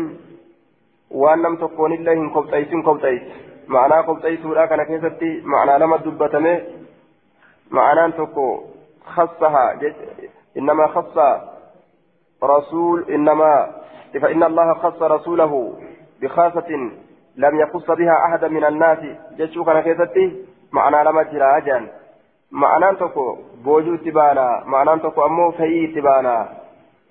[1.22, 3.28] waan nam tokkoon illee hin qobxeysin qobxeyse
[3.76, 6.54] ma'anaa qobxeysuudha kana keessatti ma'anaa lama dubbatame
[7.78, 8.48] ma'anaan tokko
[9.14, 9.64] khassaha
[10.56, 11.28] innamaa khassa
[12.54, 13.62] rasuul innamaa
[14.20, 15.74] فإن الله خص رسوله
[16.22, 16.70] بخاصة
[17.36, 19.00] لم يخص بها أحدا من الناس
[19.38, 21.88] جشوك أنا كيستي معنى لما جرى أجان
[22.52, 26.63] معنى تكو بوجو تبانا معنى تكو أمو في تبانا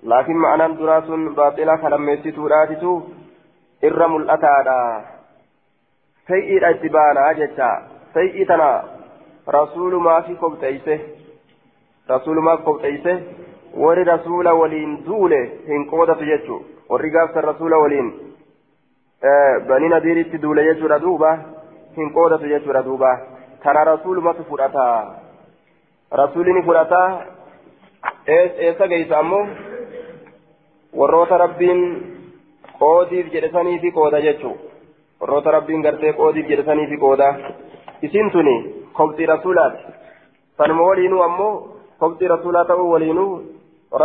[0.05, 1.03] لكن معنى دراس
[1.37, 3.01] باطلة كلميستو راتتو
[3.83, 5.05] إر ملأتادا
[6.27, 7.71] سيئ اتبانا جتا
[8.13, 8.83] سيئ تنا
[9.49, 10.99] رسول ما في قبطيسه
[12.11, 13.21] رسول ما في قبطيسه
[13.73, 16.57] وري رسول ولين دوله هن قودة جتشو
[16.89, 18.07] وري قافت الرسول ولين
[19.69, 21.33] بني نذير دوله جتشو ردوبة
[21.97, 23.13] هن قودة جتشو ردوبة
[23.63, 24.43] تنا رسول ما في
[30.99, 31.81] warroota rabbiin
[32.79, 34.53] qoodiif jedhesanii fi qooda jechuu
[35.21, 37.27] warroota rabbiin gartee qoodiif jedhesanii fi qooda
[38.01, 38.55] isin tuni
[38.99, 39.83] kobxii rasuulaati
[40.57, 41.53] sanuma waliinuu ammoo
[41.99, 43.31] kobxii rasuulaa ta'uu waliinuu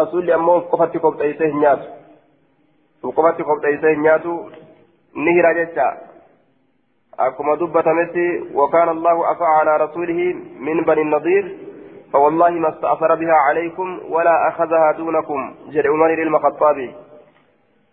[0.01, 4.37] rasuulli ammoo qofatti kobxeessee hin nyaatu qofatti kobxeessee hin nyaatu
[5.15, 5.87] ni hira jecha
[7.27, 10.21] akkuma dubbatametti وكان الله أفا على رسوله
[10.67, 11.45] من بني النضير
[12.13, 15.55] فوالله ما استأثر بها عليكم ولا أخذها دونكم.
[15.69, 16.95] جل عمر المخطابي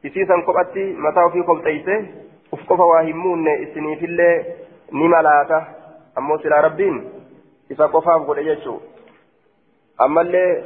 [0.06, 2.06] إسيسا قبأتي متى في قبطيسه
[2.54, 4.46] أفقف واهمون إسني في الله
[4.94, 5.64] نملاته
[6.18, 7.10] أمو سلا ربين.
[7.72, 8.80] إذا قفاف قد يجو.
[10.02, 10.64] أما اللي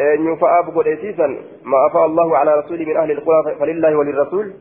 [0.00, 1.26] نفاء قد إسيسا.
[1.64, 4.52] ما أفاء الله على رسوله من أهل القرى فلله وللرسول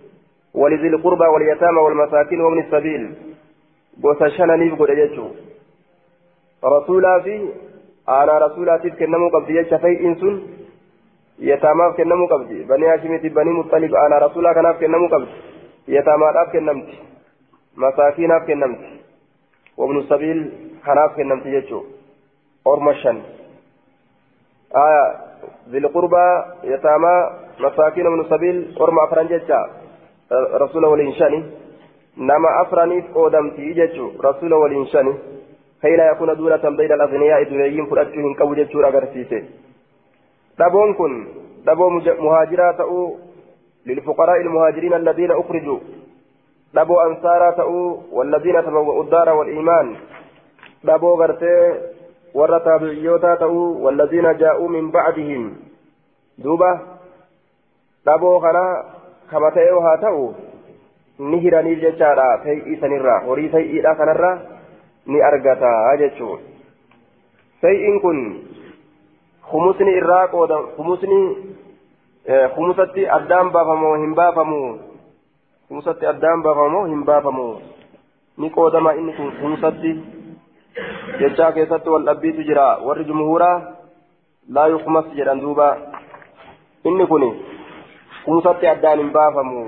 [0.53, 3.15] ولذي القربى واليتامى والمساكين ومن السبيل.
[4.03, 5.27] وسشنا نيف قد يجو.
[6.63, 7.49] رسولا في
[8.07, 10.41] aanaa rasuulaatiif kennamuu qabdi jecha fay'iin sun
[11.39, 15.31] yataamaaf kennamuu qabdi banii hashimiiti banii muxalib aanaa rasuulaa kanaaf kennamuu qabdi
[15.97, 16.99] yataamaadhaaf kennamti
[17.75, 18.89] masaakiinaaf kennamti
[19.77, 20.41] wabnu sabiil
[20.85, 21.85] kanaaf kennamti jechuu
[22.65, 23.23] orma shan
[24.73, 25.03] aya
[26.71, 27.19] yataamaa
[27.59, 29.69] masaakiin wabnu sabiil orma afran jecha
[30.63, 31.43] rasuula waliin shani
[32.17, 35.13] nama afraniif qoodamti jechuu rasuula waliin shani
[35.83, 39.39] كي لا يكون دولة بين الأغنياء دنيين فرأتهم كو جتشور أغرسيسي
[40.59, 41.13] دبون كن
[41.67, 41.89] دبو
[42.25, 43.17] مهاجرات أو
[43.85, 45.79] للفقراء المهاجرين الذين أخرجوا.
[46.73, 49.95] دبو أنصارا تأو والذين تبوأوا الدار والإيمان.
[50.83, 51.55] دبو غرتي
[52.33, 55.55] ورى تابعيوتا تأو والذين جاءوا من بعدهم.
[56.37, 56.79] دوبا
[58.07, 58.83] دبو خنا
[59.31, 59.79] كما تأو.
[59.79, 60.33] هاتأو
[61.19, 64.31] نهراني جتارا فيئي سنرا horii fay'iidha kanarra
[65.05, 66.39] ni argata jechuun
[67.61, 68.19] fay'iin kun
[69.51, 71.19] humusni irraa qooda humusni
[72.55, 74.59] humusatti addaan baafamoo hin baafamu
[75.69, 77.47] humusatti addaan baafamoo hin baafamu
[78.37, 79.91] ni qoodama inni kun humusatti
[81.19, 83.57] jechaa keessatti wal dhabbiitu jira warri jumhuuraa
[84.57, 85.67] laa yuqmas jedhan duuba
[86.91, 87.25] inni kun
[88.27, 89.65] humusatti addaan hin baafamu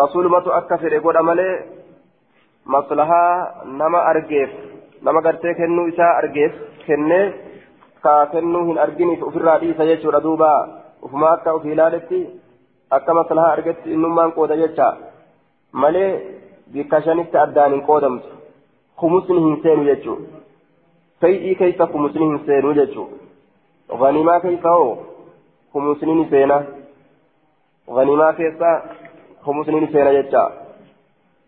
[0.00, 1.52] rasuulumatu akka fedhe godha malee
[2.74, 4.50] maslahaa nama argeef
[5.02, 7.24] nama gartee kennuu isaa argeef kennee
[8.06, 10.50] ka kennuu hin arginiif ofirraa dhiisa jechuudha duuba
[11.08, 12.20] ufuma akka of ilaaletti
[12.90, 14.90] akka maslahaa argetti innummaan qooda jecha
[15.84, 16.10] malee
[16.72, 18.36] bikka shanitti addaan hin qoodamtu
[19.02, 20.44] kumusni hin seenu jechuudha
[21.22, 24.94] fay'ii keessa kumusni hin seenu jechuudha ganimaa keessa hoo
[25.72, 26.62] kumusni ni seena
[28.00, 28.78] ganimaa keessa
[29.44, 30.48] kumusni ni seena jecha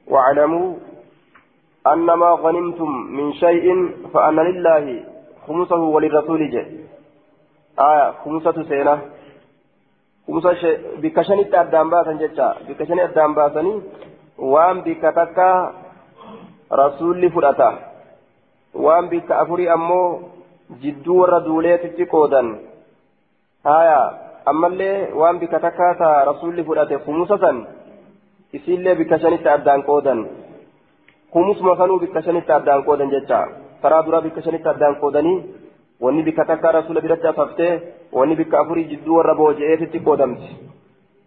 [0.06, 0.74] واعلموا
[1.86, 3.66] أنما غنمتم من شيء
[4.14, 5.04] فأن لله
[5.46, 6.68] خمسه وللرسول جاء
[7.78, 8.98] آية خمسة سينة.
[10.26, 10.78] خمسة شيء.
[11.02, 13.80] بكشني أدام باسن جتا بكشني أدام باسني
[14.38, 15.38] وان بكتك
[16.72, 17.70] رسول فرأتا
[18.74, 20.20] وان بك أفري أمو
[20.82, 22.42] جدو ردوليت تقودا
[23.66, 24.00] آية.
[24.48, 27.44] أما اللي وان بكتك رسول فرأتا خمسة
[28.52, 30.20] isiillee bikka shanitti addaan qoodan
[31.32, 33.40] kumusuma kanuu bikka shanitti addaan qoodan jecha
[33.82, 35.36] karaa duraa bikka shanitti addaan qoodanii
[36.04, 37.72] wanni bikka takkaa rasuula biratti afaftee
[38.18, 40.50] wanni bikka afurii jidduu warra booji'eetitti qoodamti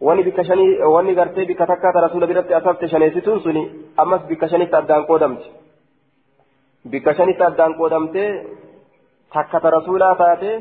[0.08, 3.64] wanni bikka shanii wanni gartee bikka takkaa rasuula biratti asafte shaneessituun suni
[3.98, 5.48] ammas bikka shanitti addaan qoodamti
[6.96, 8.30] bikka shanitti addaan qoodamtee
[9.34, 10.52] takkata rasuulaa taate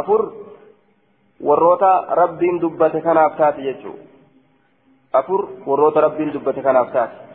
[0.00, 0.22] afur
[1.48, 4.02] warroota rabbiin dubbate kanaaf taate jechuudha.
[5.12, 7.25] afur warroota rabbiin dubbate kanaaf taate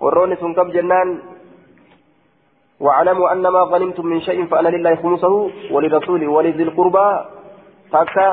[0.00, 1.34] warroonni sun qab jennaan
[2.80, 7.08] واعلموا أن ما غنمتم من شيء فأن لله خمسه ولرسوله ولذي القربى
[7.92, 8.28] تكا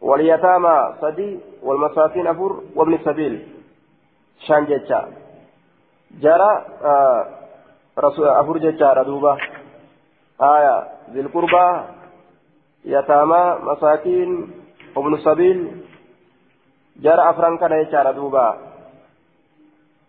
[0.00, 1.30] واليتامى صدي
[1.62, 3.34] والمساكين أفر وابن السبيل
[4.46, 5.00] شان جتا
[6.22, 7.20] جرى آه
[7.98, 9.32] رسول أفر جتا ردوبة
[10.40, 10.76] آية
[11.12, 11.66] ذي القربى
[12.84, 14.30] يتامى مساكين
[14.96, 15.58] وابن السبيل
[17.02, 18.56] jara afran kana jechaadha duuba.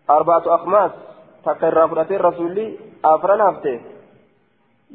[0.08, 0.92] Arbaatu akmaas
[1.44, 2.66] takka irraa fudhatee rasuulli
[3.02, 3.72] afran hafte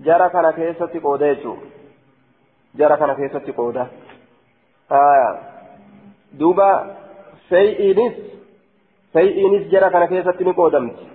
[0.06, 1.58] jara kana keessatti qooda jechuu
[2.76, 3.88] jara kana keessatti qooda
[6.40, 6.70] duuba
[7.50, 8.16] fey'iinis
[9.14, 11.06] fey'iinis jara kana keessatti ni qoodamti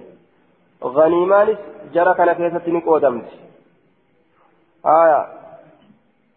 [0.94, 1.58] ganiimaanis
[1.92, 3.46] jara kana keessatti ni qoodamti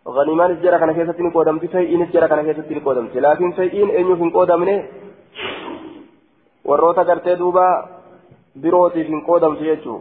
[0.07, 4.63] غنيمان جرى كان كيسة نقودم فيئين جرى كان كيسة نقودم لكن فيئين أن يفن قودم
[6.69, 7.65] warroota gartee duuba
[8.63, 9.97] birootiif hin qoodamtu jechuu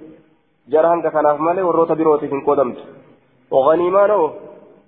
[0.75, 2.83] jara hanga kanaaf malee warroota birootiif hin qoodamtu
[3.69, 4.29] ganiimaan oo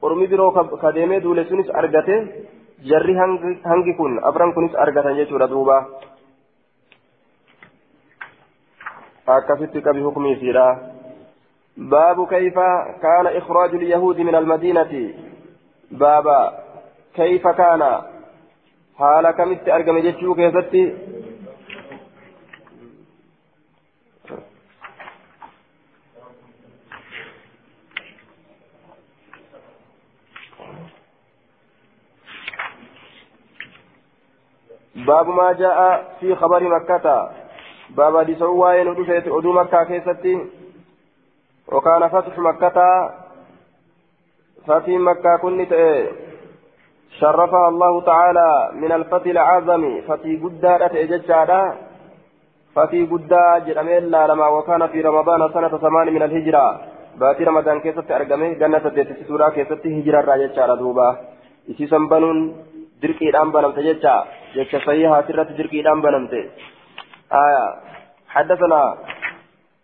[0.08, 0.50] ormi biroo
[0.82, 2.16] ka deemee duule sunis argate
[2.92, 3.14] jarri
[3.64, 5.76] hangi kun afran kunis argatan jechuudha duuba
[9.26, 10.66] akkasitti qabi hukmiisiidha
[11.76, 12.54] باب كيف
[13.02, 15.14] كان إخراج اليهود من المدينة
[15.90, 16.40] بابا
[17.14, 17.82] كيف كان
[18.98, 20.94] حال كمت أرقم جتشو كيستي
[35.10, 35.78] باب ما جاء
[36.20, 37.30] في خبر مكة.
[37.96, 40.34] باب دي سواين ودفت أدو مكة كيستي
[41.72, 42.78] وكان فتح مكة.
[44.66, 45.72] فتح مكة كنت
[47.20, 48.50] شرفها الله تعالى
[48.82, 49.82] من الفتح العظم.
[50.08, 51.62] فتح قدارة إججادا
[52.74, 56.66] فتح قدار جرميل لما وكان في رمضان سنة ثمان من الهجرة.
[57.20, 61.08] باتي رمضان كيست أرقمي جنة تدت سورة كيست هجرة راجة شارة دوبا
[61.70, 62.38] إسي سنبنون
[63.02, 63.78] دركي الآن بنمت
[64.54, 66.32] ججا ججا صيحة ترت دركي الآن بنمت
[67.32, 67.64] آية
[68.28, 68.96] حدثنا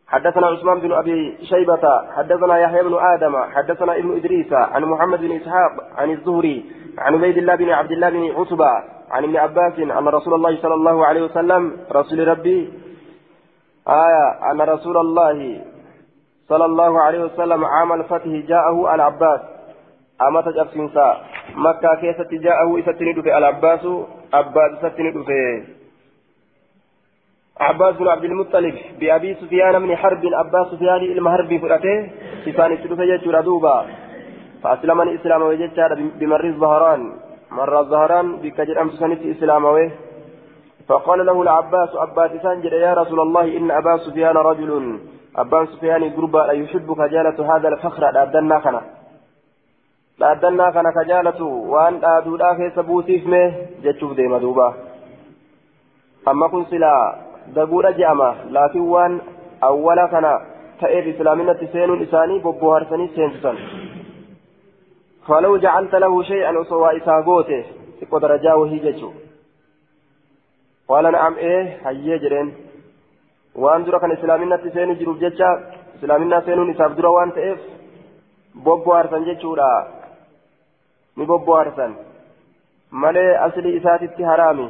[0.09, 1.85] حدثنا عثمان بن ابي شيبه
[2.17, 6.65] حدثنا يحيى بن آدم حدثنا ابن ادريس عن محمد بن اسحاق عن الزهري
[6.99, 8.71] عن عبيد الله بن عبد الله بن عتبه
[9.11, 12.73] عن ابن عباس ان رسول الله صلى الله عليه وسلم رسول ربي
[13.89, 15.61] آية أن رسول الله
[16.49, 19.41] صلى الله عليه وسلم عام الفتح جاءه العباس
[20.23, 21.21] أما تجفنسا
[21.55, 23.87] مكة كيست جاءه إستني دفع العباس
[24.39, 25.41] عباس إستني دفع
[27.61, 31.97] عباس بن عبد المطلب بأبي سفيان من حرب عباس سفيان المهرب فرأته
[32.45, 33.77] سفان السلوك يجور دوبا
[34.63, 35.81] فأسلم الإسلام وجدت
[36.21, 37.03] بمر الظهران
[37.51, 39.65] مر الظهران بكجر أمس سنة إسلام
[40.89, 45.01] فقال له العباس عباس سانجد يا رسول الله إن أبا سفيان رجل
[45.37, 48.83] أبا سفيان قربا يحبك جالة هذا الفخر لأدنا
[50.19, 53.53] خنا لأدنا خنا كجالة وأن أدودا في سبوتيف مه
[53.83, 54.75] جتشوف ديما دوبا
[56.29, 57.17] أما كن سلا
[57.55, 59.21] دقورة جامة لكن وان
[59.63, 60.41] أولا كان
[60.81, 63.31] تأير إسلامنا سين إساني ببو هرسني سين
[65.29, 67.65] فلو جعلت له شيئا أسوى إساقوته
[68.01, 69.11] تقدر درجاه هيجتشو
[70.89, 72.55] قال نعم إيه هيا جرين
[73.55, 75.51] وان درا كان إسلامنا سين جروب جتشا
[75.99, 77.59] إسلامنا سين إساف درا وان تأف
[78.55, 79.96] ببو هرسن جتشورا
[81.17, 81.95] ni bobbo harsan
[83.03, 84.69] malee asli isaatitti haraami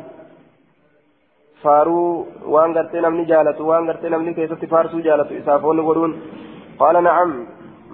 [1.63, 6.17] faaruu waan gartee namni jaalatu waan gartee namni keessatti faarsuu jaalatu isaaf wanni godhuun
[6.81, 7.37] qaala nacam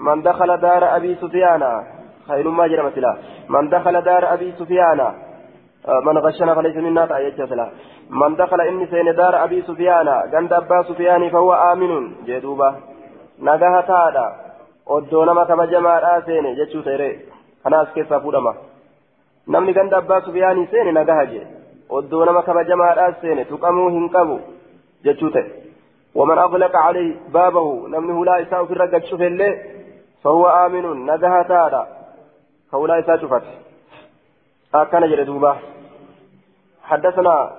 [0.07, 1.73] man dakala daara abii sufyaana
[2.29, 3.17] خيرما جرى مثلا
[3.49, 5.01] من دخل دار أبي سفيان
[6.07, 7.71] من غشنا فليس منا تأيج مثلا
[8.11, 11.93] من دخل إني سين دار أبي سفيان عند أبا سفيان فهو آمن
[12.27, 12.71] جدوبا
[13.47, 14.27] نجاها تادا
[14.87, 16.83] oddoo nama kabajamaadhaa seene jechuu
[17.63, 18.55] ta'e kanaas keessaa fuudhama.
[19.47, 21.47] Namni ganda abbaa sufiyaanii seene nagaha jee.
[21.89, 24.41] Oddoo nama kabajamaadhaa seene tuqamuu hin qabu
[25.05, 25.63] jechuu ta'e.
[26.15, 29.79] ومن أغلق عليه بابه نمنه لا إساء في الرقة شوف اللي
[30.25, 31.87] فهو آمن نجاها تادا
[32.73, 33.43] فولا إساء شفت
[34.75, 35.57] أكان جلدوبة
[36.83, 37.53] حدثنا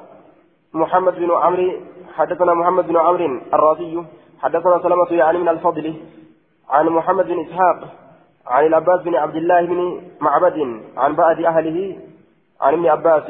[0.73, 1.71] محمد بن عمرو
[2.13, 4.03] حدثنا محمد بن عمرو الرازي
[4.41, 5.95] حدثنا سلمة يعني من الفضل
[6.69, 8.02] عن محمد بن إسحاق
[8.47, 10.57] عن العباس بن عبد الله بن معبد
[10.97, 11.97] عن بعد أهله
[12.61, 13.23] عن ابن عباس.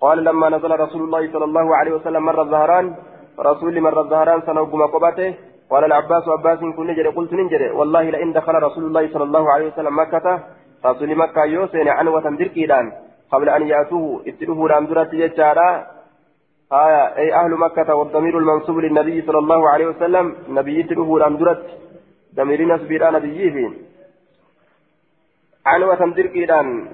[0.00, 2.94] قال لما نزل رسول الله صلى الله عليه وسلم مر الزهران
[3.40, 5.34] رسول مر الزهران سنوكما قبته
[5.70, 7.08] قال العباس عباس كن نجري.
[7.08, 7.70] قلت نجري.
[7.70, 10.26] والله لئن دخل رسول الله صلى الله عليه وسلم مكة
[10.86, 12.92] رسول مكة يوسين عنوة دركيدان
[13.32, 15.86] قبل أن يأتوه ابتلوه رامدرة يجارا
[16.72, 21.62] آية أي أهل مكة والضمير المنصوب للنبي صلى الله عليه وسلم نبي ابتلوه رامدرة
[22.34, 23.72] ضمير نسبير نبي فين
[25.66, 26.88] عنوة دركيدان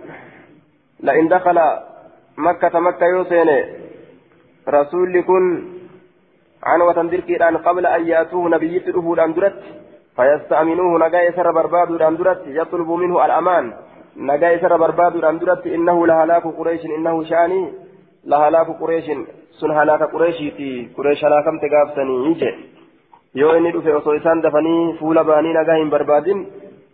[1.01, 1.59] لئن دخل
[2.39, 3.49] مكة مكة يوسين
[4.69, 5.45] رسول كن
[6.63, 9.55] عنوة دركيدان قبل أن يأتوه نبي ابتلوه رامدرة
[10.17, 13.73] فيستأمنوه نجاي سر برباد رامدرة يطلب منه الأمان.
[14.17, 17.73] نجاي سر برباد رامدرة إنه لهلاك قريش إنه شاني
[18.25, 19.11] لهلاك قريش.
[19.63, 22.51] هلاك قريشي في قريش هلاكم تقابسني يجي.
[23.41, 26.39] yoo inni dhufe osoo isaan dafanii fuula baanii nagaa hin barbaadin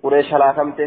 [0.02, 0.86] qureesh halaakamte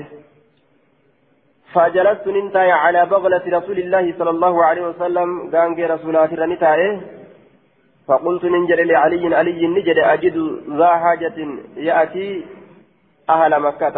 [1.75, 5.29] فجلست ننتهي على بغلة رسول الله صلى الله عليه وسلم.
[5.55, 7.01] قانجي رسولات رنتاي
[8.07, 10.37] فقلت ننجر لعلي علي نجر أجد
[10.79, 11.37] ذا حاجة
[11.77, 12.45] يأتي
[13.29, 13.97] أهل مكة.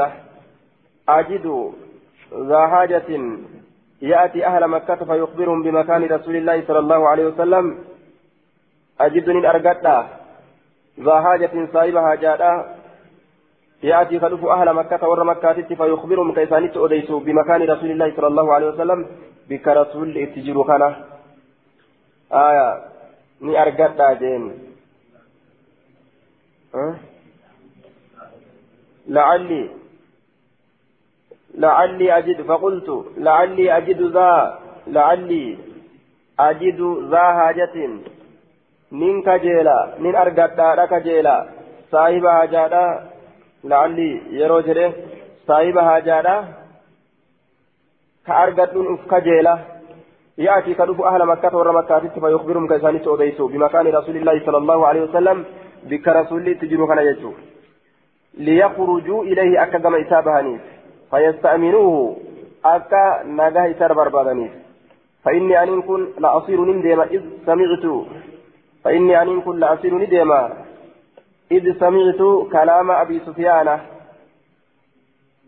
[1.10, 1.46] أجد
[2.50, 3.10] ذا حاجة
[4.02, 7.66] يأتي أهل مكة فيخبرهم بمكان رسول الله صلى الله عليه وسلم.
[9.00, 10.04] أجدني أرقدته
[11.06, 12.42] ذا حاجة صاحب حاجات
[13.84, 18.68] يأتي خلف أهل مكة ور مكة فيخبرهم كيسانيت أديسوا بمكان رسول الله صلى الله عليه
[18.68, 19.06] وسلم.
[19.50, 20.84] بك رسول اتجروا كان
[22.32, 22.68] آية
[23.42, 24.44] ni argadhaa jeen
[29.08, 29.70] لعلي
[31.56, 35.58] لعلي أجد فقلت لعلي أجد ذا لعلي
[36.40, 37.76] أجد ذا حاجة.
[38.92, 41.36] nin kajeela nin argadhaadha kajeela
[41.92, 42.84] saahiba haajaadha
[43.64, 44.86] la'alli yeroo jedhe
[45.48, 46.36] saahiba haajaadha
[48.26, 49.58] ka argadhuun uf kajeela
[50.38, 55.02] يأتي كدف أهل مكة ور مكة فيخبرهم كيساني توديسو بمكان رسول الله صلى الله عليه
[55.02, 55.46] وسلم
[55.90, 57.32] بك رسول تجروا كان يجو
[58.38, 60.62] ليخرجوا إليه أكا كما إسابهانيف
[61.12, 62.18] فيستأمنوه
[62.66, 64.52] أكا نجاه إسار بربادانيف
[65.24, 67.86] فإني أن كن لأصير نندم إذ سمعت
[68.84, 70.42] فإني أن كل أسير نديما
[71.52, 73.80] إذ سمعت كلام أبي سفيان.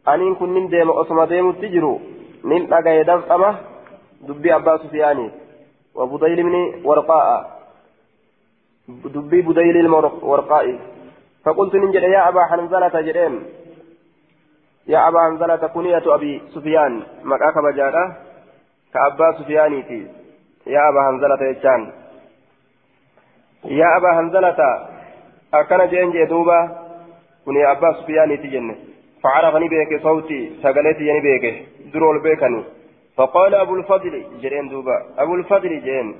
[0.07, 1.99] أن كن نديما أسمى ديم التجر
[2.43, 3.57] من أجا دفأمة
[4.21, 5.31] دبي أبا سفيان.
[5.95, 7.59] وبديل من ورقاء.
[8.87, 10.79] دبي بديل الورقاء
[11.45, 13.43] فقلت ننجد يا أبا حنزلة جرين
[14.87, 17.03] يا أبا حنزلة كنية أبي سفيان.
[17.23, 18.17] مكاك بجارة
[18.93, 20.07] كأبا سفيانيتي
[20.67, 21.41] يا أبا حنزلة
[23.65, 24.09] يا أبا
[25.54, 26.78] هنزلة أكن جين جدوبا
[27.46, 28.74] كني أبا سفيان تجنة
[29.22, 32.64] فعرفني بيك صوتي سقلتي يعني بيك درول بيكني
[33.16, 36.16] فقال أبو الفضل جرين دوبا أبو الفضل جين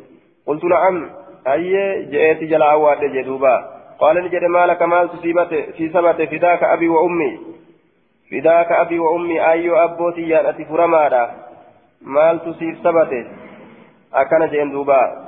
[0.47, 1.11] قلت نعم
[1.49, 7.41] أي جئت جلا واد جدوبا قال نجد مالك مال تصيبت في سبت فداك أبي وأمي
[8.31, 11.31] فداك أبي وأمي أي أبوتي يا أتي فرمادا
[12.03, 13.27] مال تصيب سبت
[14.15, 15.25] أكن جين دوبا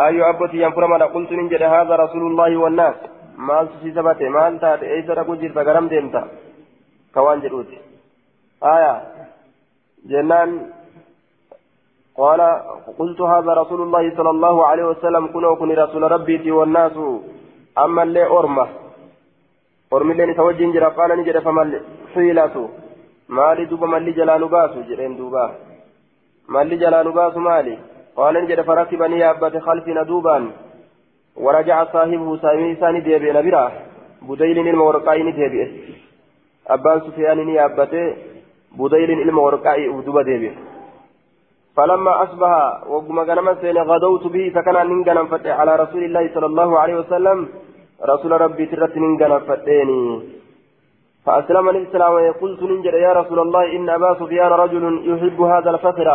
[0.00, 2.94] أي أبوتي يا فرمادا قلت؟ نجد هذا رسول الله والناس.
[3.38, 6.22] مال تصيب سبت مال تات أيسا تقول جرت غرم ديمتا
[7.14, 7.78] كوان جروتي
[8.74, 8.94] آية.
[10.10, 10.50] جنان.
[12.16, 12.40] قال
[12.98, 16.96] قلت هذا رسول الله صلى الله عليه وسلم كن وكن رسول ربي والناس.
[17.78, 18.66] أما اللي أرمى.
[19.92, 21.80] أرمى اللي نتوجه جرى قال نجرى فما
[22.14, 22.68] حيلة
[23.28, 25.44] مالي دوبا مالي جلان باسو جرين دوبا.
[26.48, 27.78] مالي جلان باسو مالي.
[28.16, 30.50] قال نجرى فركبني يا أبت خلفنا دوبا
[31.36, 33.72] ورجع صاحبه سامي ساني ديبي نبرا
[34.28, 35.64] بديل المورقين ديبي.
[36.74, 37.94] أبان سفيان يا أبت
[38.78, 40.50] بديل المورقين دوبا ديبي.
[41.76, 42.50] فلما أصبح
[42.92, 47.48] وقم غنم سين غدوت به فكان ننغنم فتح على رسول الله صلى الله عليه وسلم
[48.12, 50.22] رسول ربي ترت ننغنم فتيني
[51.24, 56.08] فأسلم الإسلام وقلت ننجر يا رسول الله إن أبا سفيان رجل يحب هذا الفخر.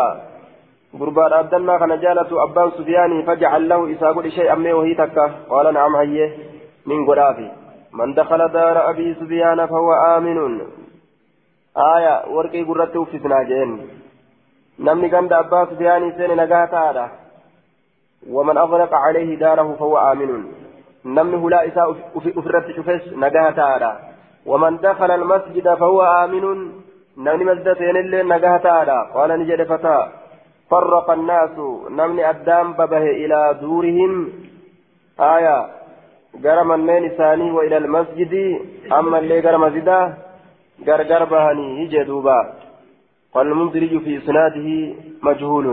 [0.99, 6.29] قربان أبدلنا خنجالة أبان سفيان فجعل له إساقل شيئا ما وهي تكا قال نعم هيه
[6.85, 7.51] من قرافي
[7.93, 10.61] من دخل دار أبي سفيان فهو آمن
[11.77, 13.99] آية ورقي قرته في سناجين
[14.79, 17.01] namni ganda abbaa sufyaanii seene nagaa ta'aadha
[18.35, 20.45] waman aghlaqa calayhi daarahu fahuwa aaminun
[21.17, 23.89] namni hulaa isaa ufirratti cufes nagaa ta'aadha
[24.51, 26.61] waman dakhala almasjida fahuwa aaminun
[27.27, 30.01] namni masjida seenillee nagaa ta'aadha qaala ni jedhe fataa
[30.71, 31.57] فرق الناس.
[31.89, 34.29] نمني أدام ببه إلى دورهم.
[35.19, 35.57] آية.
[36.43, 38.33] قرم النين ثاني وإلى المسجد.
[38.99, 40.17] أما اللي قرم زدا
[40.87, 42.53] قرقر بهني يجدوبا
[43.33, 44.67] قال المنذري في إسناده
[45.23, 45.67] مجهول.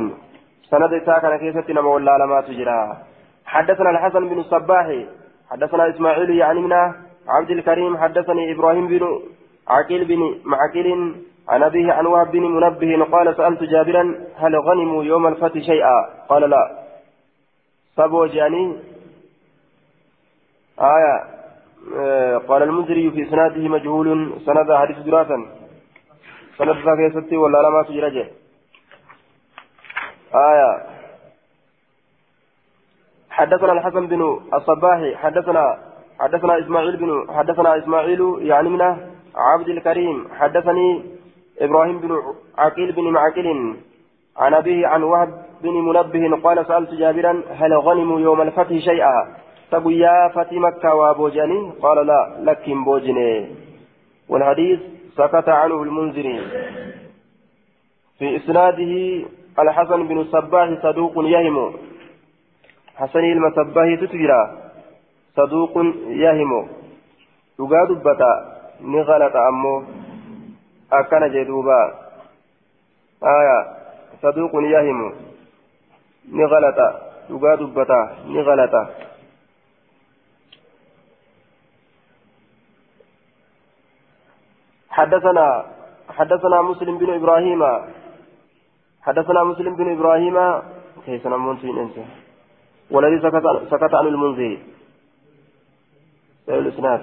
[0.70, 2.96] سند ساكن كيسة نما ولا لما تجرى.
[3.46, 4.86] حدثنا الحسن بن الصباح
[5.50, 6.72] حدثنا إسماعيل يعني من
[7.28, 9.20] عبد الكريم حدثني إبراهيم بن
[9.68, 11.14] عقيل بن معقيل
[11.48, 16.50] عن أبيه عن وهب بن منبه قال سألت جابرا هل غنموا يوم الفتح شيئا؟ قال
[16.50, 16.86] لا.
[17.96, 18.76] سبو جاني.
[20.80, 21.24] آية
[21.96, 25.46] آه قال المنذري في إسناده مجهول سند حديث دراسا.
[26.58, 28.26] سند كيستي ولا لما تجرجه
[30.34, 30.86] آية
[33.30, 35.78] حدثنا الحسن بن الصباح حدثنا
[36.20, 38.82] حدثنا إسماعيل بن حدثنا إسماعيل يعني من
[39.36, 41.15] عبد الكريم حدثني
[41.60, 42.22] إبراهيم بن
[42.58, 43.76] عقيل بن معقل
[44.36, 49.36] عن أبيه عن وهب بن منبه قال سألت جابرا هل غنموا يوم الفتح شيئا؟
[49.70, 53.46] تقول يا فتي مكة وابوجاني قال لا لكن بوجني.
[54.28, 54.80] والحديث
[55.16, 56.40] سكت عنه المنذري.
[58.18, 59.24] في إسناده
[59.58, 61.72] الحسن بن الصباح صدوق يهم
[62.96, 64.42] حسن المصباح تتبرا
[65.36, 65.72] صدوق
[66.08, 66.68] يهم
[67.60, 68.32] يقاد بتا
[68.80, 69.36] نغلط
[70.92, 71.94] أمو أكن جدوبا
[73.22, 73.76] آية
[74.22, 75.14] صدوق يهم
[76.32, 76.78] نغلط
[77.30, 78.74] يقاد بتا نغلط
[84.90, 85.64] حدثنا
[86.08, 87.62] حدثنا مسلم بن إبراهيم.
[89.02, 90.36] حدثنا مسلم بن إبراهيم.
[91.06, 91.96] كيف نمون أنت؟
[92.90, 94.58] والذي سكت سكت عن المنذر.
[96.48, 97.02] الإسناد.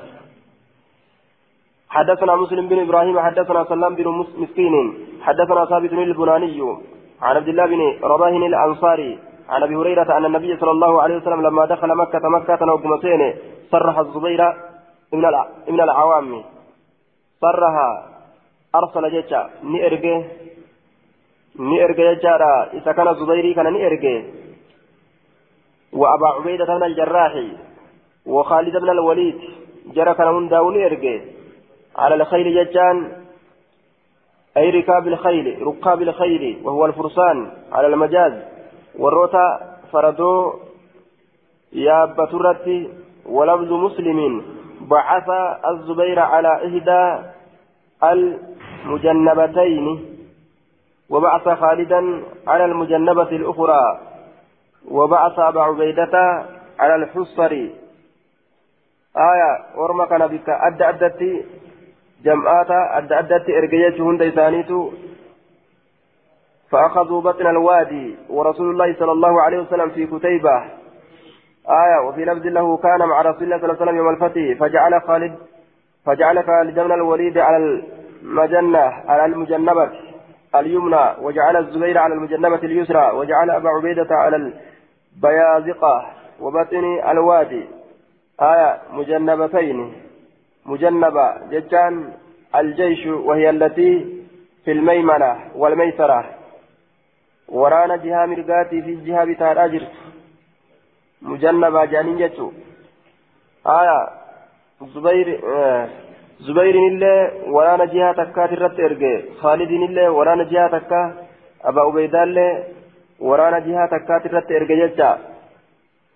[1.94, 4.08] حدثنا مسلم بن إبراهيم حدثنا سلام بن
[4.42, 4.76] مسكين
[5.22, 6.60] حدثنا ثابت البناني
[7.22, 9.20] عن عبد الله بن رباه الأنصاري
[9.50, 13.22] عن أبي هريرة أن النبي صلى الله عليه وسلم لما دخل مكة مكة نوكمتين
[13.72, 14.42] صرح الزبير
[15.70, 16.44] من العوام.
[17.42, 17.90] صرها
[18.76, 20.22] أرسل جيتشا ني إرجع
[21.60, 24.22] ني جيتشا إذا كان زبيري كان ني إرجع.
[25.94, 27.34] وأبا عبيدة بن الجراح
[28.26, 29.40] وخالد بن الوليد
[29.96, 31.20] جرى كان من داون إرجع.
[31.96, 33.12] على الخيل جيتشان
[34.58, 38.34] أي ركاب الخيل ركاب الخيل وهو الفرسان على المجاز.
[39.00, 40.54] والروتا فردو
[41.74, 42.90] يا بترتي
[43.26, 44.42] ولفظ مسلم
[44.82, 45.30] بعث
[45.72, 47.20] الزبير على إحدى
[48.04, 50.06] المجنبتين
[51.10, 54.00] وبعث خالدا على المجنبة الأخرى
[54.92, 56.46] وبعث أبا عبيدة
[56.80, 57.52] على الحصر.
[59.18, 61.46] آية ورما كان بك أدى أدتي.
[62.24, 64.92] جمعات أدى أدتي إرقيته هند إسانيتو
[66.72, 70.64] فأخذوا بطن الوادي ورسول الله صلى الله عليه وسلم في كتيبة
[71.70, 75.02] آية وفي لفظ له كان مع رسول الله صلى الله عليه وسلم يوم الفتح فجعل
[75.02, 75.36] خالد
[76.06, 77.58] فجعل خالد بن الوليد على
[78.24, 79.90] المجنة على المجنبة
[80.56, 84.52] اليمنى وجعل الزبير على المجنبة اليسرى وجعل أبا عبيدة على
[85.16, 86.06] البيازقة
[86.42, 87.68] وبطن الوادي
[88.42, 89.94] آية مجنبتين
[90.66, 92.14] مجنبة جتان
[92.56, 94.24] الجيش وهي التي
[94.66, 96.26] في الميمنة والميسرة.
[97.48, 99.84] ورانا جهة مرقاتي في الجهة بتاع الأجر
[101.22, 102.52] مجنبة جانين جتو.
[103.68, 104.10] آية
[104.96, 105.90] زبير آه
[106.40, 111.02] زبير إلا ورانا جهة تكات الرت إرجع خالد إلا ورانا جهة تكا.
[111.64, 112.64] أبا عبيدة إلا
[113.20, 115.20] ورانا جهة تكات الرت إرجع جتا.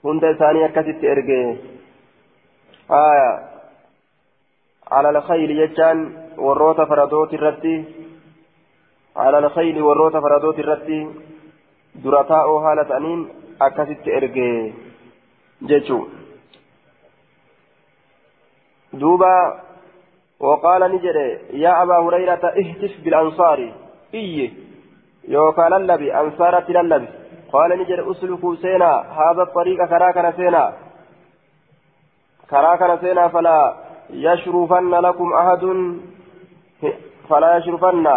[0.05, 1.55] هند ثانية كتت إرجع
[2.91, 3.56] آية
[4.91, 5.97] على الخيل جتان
[6.37, 7.85] وروت فردوت الرتي.
[9.15, 11.09] على الخيل وروت فردوت الرتي.
[11.95, 13.29] درتاء حالة أنين
[13.61, 14.69] أكست إرجع
[15.61, 16.07] جتو
[18.93, 19.59] دوبا
[20.39, 21.29] وقال نجري
[21.63, 23.73] يا أبا هريرة اهتف بالأنصار.
[24.13, 24.51] إيه.
[25.27, 27.07] يوكا للبي أنصارة للبي
[27.53, 28.91] قال نجري أسلكوا سينا.
[29.19, 30.73] هذا الطريق كراكنا سينا.
[32.49, 35.63] كراكنا سينا فلا يشرفن لكم أحد.
[37.29, 38.07] فلا يشرفن.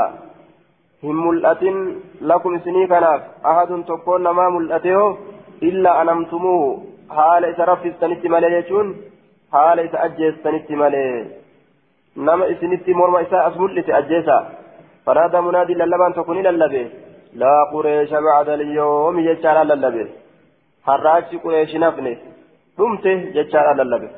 [1.05, 1.65] هم ملأة
[2.21, 5.19] لكم سنيكنا أحد تكون ما ملأته
[5.63, 6.85] إلا أنمتموه.
[7.11, 8.97] حال إسرف استنت مالي يجون
[9.53, 11.27] حال إسأجي استنت مالي.
[12.17, 14.39] نما إسنت مرمى إساء أسملت أجيسا.
[15.07, 16.91] فنادى منادي للبان تكون للبي.
[17.35, 20.07] لا قريش بعد اليوم يجعل للبي.
[20.87, 22.19] حراج قريش نفني.
[22.81, 24.09] رمته يجعل للبي.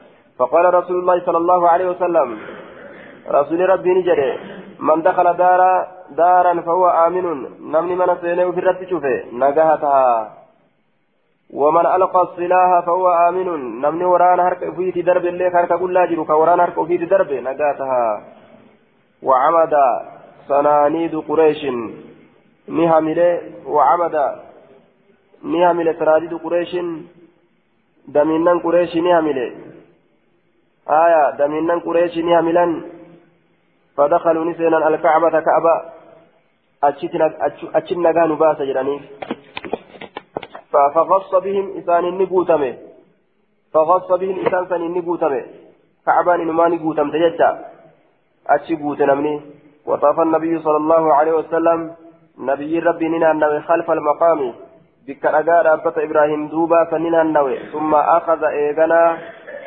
[0.43, 2.39] فقال رسول الله صلى الله عليه وسلم
[3.31, 4.31] رسول ربي نجري
[4.89, 5.73] من دخل دارا
[6.11, 7.27] دارا فهو آمن
[7.73, 9.17] نمني من سينه في الرد شوفه
[11.61, 13.49] ومن ألقى السلاح فهو آمن
[13.83, 18.05] نمني ورانا هرك فيت درب اللي هرك كل لاجر كورانا هرك فيت درب نجاتها
[19.23, 19.75] وعمد
[20.49, 21.63] سنانيد قريش
[22.69, 23.21] نهمل
[23.67, 24.17] وعمد
[25.55, 26.73] نهمل سنانيد قريش
[28.09, 29.39] دمينان قريش نهمل
[30.91, 32.81] آية دمينان قريش نهملا
[33.97, 35.75] فدخلوا نسينا الكعبة كعبة
[37.75, 39.01] أتشتنا كانوا باسا جراني
[40.73, 42.75] فغص بهم إسان النبوتمه
[43.75, 45.43] فغص بهم إسان سن النبوتمه
[46.07, 47.51] كعبان إنما نبوتم تجتا
[48.47, 49.41] أتشي بوتنمني
[49.87, 51.95] وطاف النبي صلى الله عليه وسلم.
[52.39, 54.55] نبي ربي ننا خلف المقام.
[55.07, 59.19] بك أجار أبت إبراهيم دوبا فننا النوي ثم أخذ إيغنا.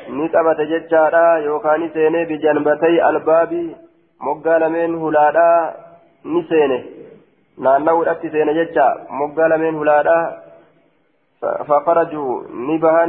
[0.09, 3.75] نتبت ججارا يوكاني سيني بجنبتي الباب
[4.21, 5.75] مقالمين هلادا
[6.25, 6.79] نسيني
[7.57, 8.87] naanna'uu dhatti seena jecha
[9.19, 10.19] moggaa lameen hulaadha
[11.67, 13.05] فخرجوا نبها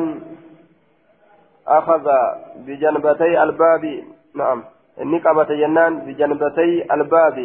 [1.69, 2.07] أخذ
[2.67, 3.85] بجنبتي الباب
[4.35, 4.65] نعم
[4.99, 7.39] نقبة جنان بجنبتي الباب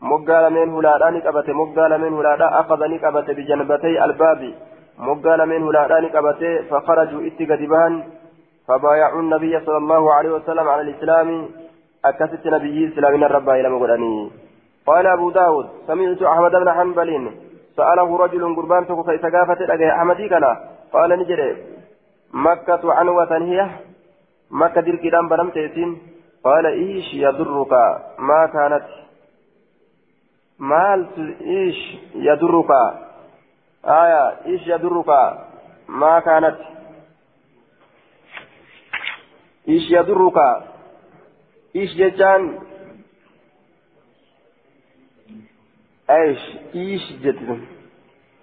[0.00, 4.54] moggaa lameen hulaadhaa ni qabate moggaa lameen hulaadhaa akhadha ni qabate bijanbatay albaabi
[5.08, 6.08] moggaa lameen hulaadhaa ni
[8.70, 11.48] فبايعوا النبي صلى الله عليه وسلم على الإسلام.
[12.04, 14.30] أكست نبي إسلامنا الرب إلى مغراني
[14.86, 17.10] قال أبو داود سمعت أحمد بن حنبل
[17.76, 20.52] سأله رجل قربان تكو فإتقافت الأجه أحمدي كلا؟
[20.92, 21.56] قال نجري.
[22.32, 23.70] مكة عنوة هي؟
[24.50, 25.98] مكة دير كدام بنم تيسين
[26.44, 27.72] قال إيش يضرك
[28.18, 28.86] ما كانت.
[30.58, 31.00] مال
[31.40, 31.78] إيش
[32.14, 32.70] يضرك
[33.84, 35.10] آية إيش يضرك
[35.88, 36.58] ما كانت.
[39.68, 40.38] إيش يضرك
[41.76, 42.58] إيش جتان
[46.10, 46.42] إيش
[46.74, 47.60] إيش جتن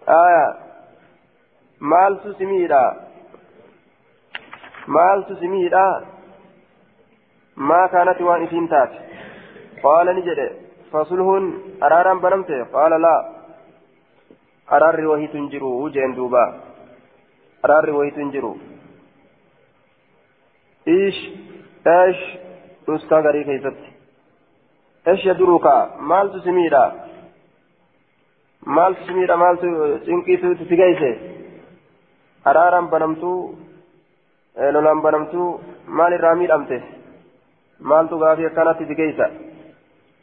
[0.09, 0.47] آية
[1.81, 2.85] مال تسميدا
[4.87, 6.05] مال تسميدا
[7.57, 8.91] ما كانت وان تات
[9.83, 10.39] قال نجد
[10.91, 11.45] فصلهن
[11.83, 13.15] أرارا بنمته قال لا
[14.71, 16.45] أرار وهي تنجرو جين دوبا
[17.65, 18.57] أرار وهي تنجرو
[20.87, 21.17] إيش
[21.87, 22.17] إيش
[22.89, 23.77] نسكا غري كيست
[25.07, 25.65] إيش يدرك
[25.99, 26.27] مال
[28.75, 29.67] maaltu simiidha maaltu
[30.05, 31.09] cinqiitu itti geeyse
[32.49, 33.37] araaraan banamtuu
[34.73, 35.47] lolaan banamtuu
[35.97, 36.77] maal irraa miidhamte
[37.91, 39.27] maaltu gaafii akkanatti itti geeysa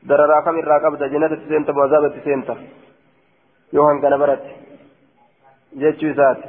[0.08, 2.56] dararaa kam irraa qabda jannatatti seenta boazaabatti seenta
[3.76, 4.50] yoo hangana baratte
[5.82, 6.48] jechuu isaati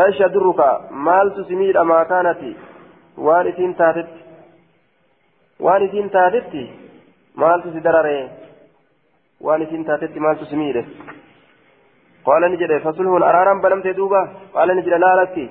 [0.00, 2.42] إيش يدرك مالت سميد ما كانت
[3.18, 4.08] وان تاتت
[5.60, 6.52] وان تاتت
[9.64, 10.82] isin taatetti maaltu si miidhe
[12.26, 14.20] qaala ni jedhe fasulhuun araaraan banamte duuba
[14.54, 15.44] qaala ni jedhe laalakki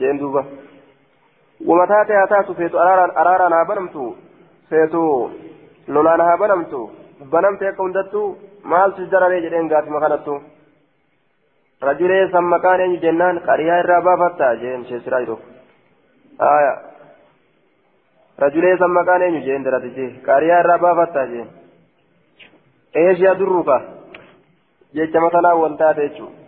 [0.00, 0.44] jeen duuba
[1.68, 4.14] ومتى تاتاتو فيتو أرارا أرارا نابنمتو
[4.68, 5.30] فيتو
[5.88, 6.90] لولانا هابنمتو
[7.32, 8.34] بنمت يكون دتو
[8.64, 9.68] مال سجدنا لي جدين
[11.84, 15.38] قاتي مخانتو رجلي سمكان ين جنان قريا الرابا فتا جين شسرا يروف
[16.40, 16.74] آية
[18.42, 21.48] رجلي سمكان ين جين دراتي قريا الرابا فتا جين
[22.96, 23.94] إيش يدرك
[24.94, 26.42] jecha masalaa wal taate jechuudha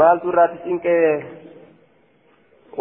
[0.00, 0.98] maaltu irraatti cinqee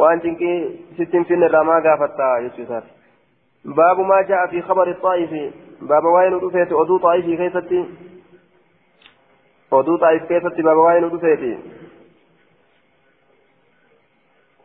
[0.02, 0.58] waan cinqii
[0.98, 5.42] sittiin finne irraa maa gaafatta jechuusaati baabu maa ja'a fi khabari xaa'ifi
[5.92, 7.82] baaba waa'ee nu dhufeeti oduu xaa'ifii keessatti
[9.72, 11.58] oduu xaa'if keessatti baaba waa'ee nu dhufeeti.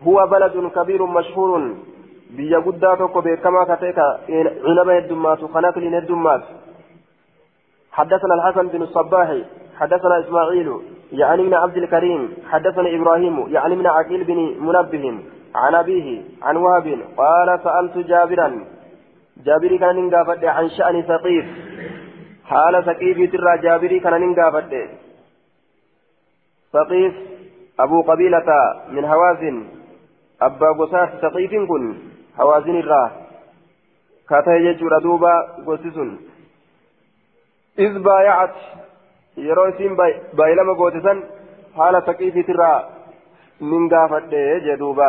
[0.06, 1.74] هو بلد كبير مشهور
[2.36, 3.98] بيا قدا توكو بكما كتيك
[4.68, 6.42] عنب الدمات وخناكل الدمات
[7.92, 9.28] حدثنا الحسن بن الصباح
[9.78, 10.68] حدثنا إسماعيل
[11.12, 15.18] يعني من عبد الكريم حدثنا إبراهيم يعني من عقيل بن منبه
[15.54, 18.64] عن أبيه عن وهب قال سألت جابرا
[19.46, 21.44] جابري كان عن شأن ثقيف
[22.52, 24.72] حال ثقيف ترى جابري كان ننقافد
[26.72, 27.14] ثقيف
[27.84, 28.48] أبو قبيلة
[28.94, 29.56] من هوازن
[30.42, 31.84] أبا قساس ثقيف كن
[32.40, 33.10] هوازن الراه
[34.28, 35.34] كاتا يجور دوبا
[35.66, 36.10] قسسن
[37.78, 38.56] إذ بايعت
[39.36, 39.94] yeroo isiin
[40.38, 41.22] baay'ilama goote san
[41.76, 42.78] haala saqiifiitirraa
[43.70, 45.08] nin gaafadhe jedhuuba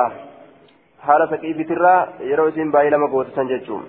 [1.08, 3.84] haala saqiifiitirraa yeroo isiin baay'ilama goote san jechuun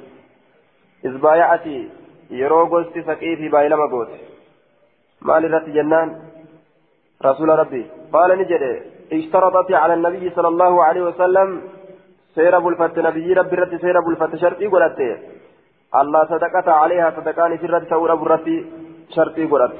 [1.11, 1.77] isbaaya'ati
[2.31, 4.19] yeroo gosti saqiifii baay'ilama goote.
[5.21, 6.17] Maal irratti jennaan?
[7.21, 8.95] Rasuula rabbi qaala ni jedhe.
[9.13, 11.63] اشترطت على النبي صلى الله عليه وسلم
[12.35, 14.99] سير بلفت نبي ربي رت سير بلفت شرطي قلت
[16.01, 18.49] الله صدقت عليها صدقان سرت تورا برت
[19.15, 19.73] شرطي قلت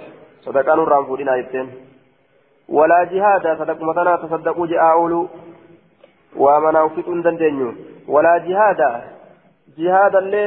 [0.45, 1.69] صدقان الرام فودينا يبتين
[2.69, 5.29] ولا جهاد صدق مثلا تصدقوا جاء أولو
[6.37, 7.71] ومن أوفيت دندنيو
[8.09, 8.81] ولا جهاد
[9.79, 10.45] جهاد اللي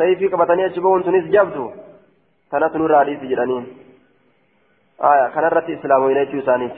[0.00, 1.70] أجبون تنس جبدو
[2.52, 3.66] كانت نور علي في جرانين
[5.04, 6.76] آية كان رت إسلام وينيتي ثانيت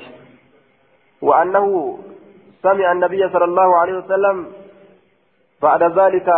[1.22, 1.98] وأنه
[2.62, 4.36] سمع النبي صلى الله عليه وسلم
[5.62, 6.28] بعد ذلك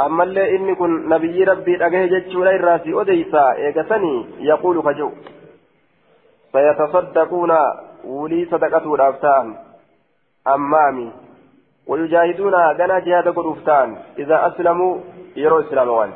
[0.00, 5.10] أما اللي إني كن نبي ربي أجه جتشولا الراسي أديسا إيقسني يقول خجو.
[6.52, 7.52] فيتصدقون
[8.04, 9.56] ولي صدقة الأفتان.
[10.46, 11.12] أمامي.
[11.88, 14.98] ويجاهدون غنا جهاد قرفتان إذا أسلموا
[15.36, 16.10] يروا إسلاموان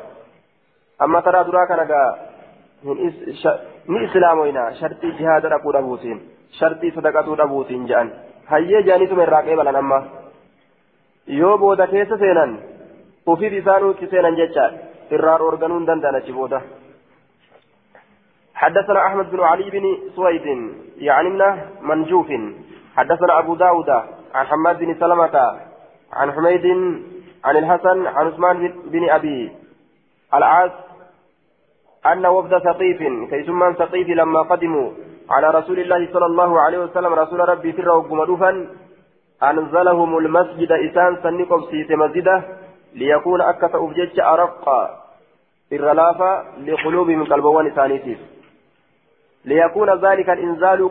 [1.01, 2.01] أما ترى دراك نجا
[3.87, 6.19] ni islaamoyna shartii jihaada dhaquu dhabuutiin
[6.59, 8.11] shartii sadaqatuu dhabuutiin jedhan
[8.51, 9.99] hayyee jaaniituma irraa qeebalan amma
[11.39, 12.57] yoo booda keessa seenan
[13.33, 14.65] ufiif isaan utti seenan jecha
[15.17, 16.61] irraa dhoorganuu hin danda'an achi booda
[18.63, 20.45] حدثنا أحمد بن علي بن سويد
[20.97, 21.41] يعني من
[21.81, 22.27] منجوف
[22.95, 23.89] حدثنا أبو داود
[24.33, 25.59] عن حماد بن سلمة
[26.13, 26.65] عن حميد
[27.45, 29.51] عن الحسن عن عثمان بن أبي
[30.33, 30.71] العاص
[32.05, 34.91] أن وفد ثقيف كيسمان ثقيف لما قدموا
[35.29, 38.11] على رسول الله صلى الله عليه وسلم رسول ربي في الروق
[39.43, 42.43] أنزلهم المسجد إسان سنقب سيت مسجده
[42.93, 44.69] ليكون أكث أبجج أرق
[45.71, 48.17] الرلافة لقلوبهم قلبوان ثانيتيف
[49.45, 50.89] ليكون ذلك الإنزال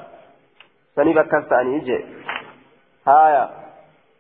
[0.96, 2.06] سني بكستاني جي
[3.08, 3.50] هايا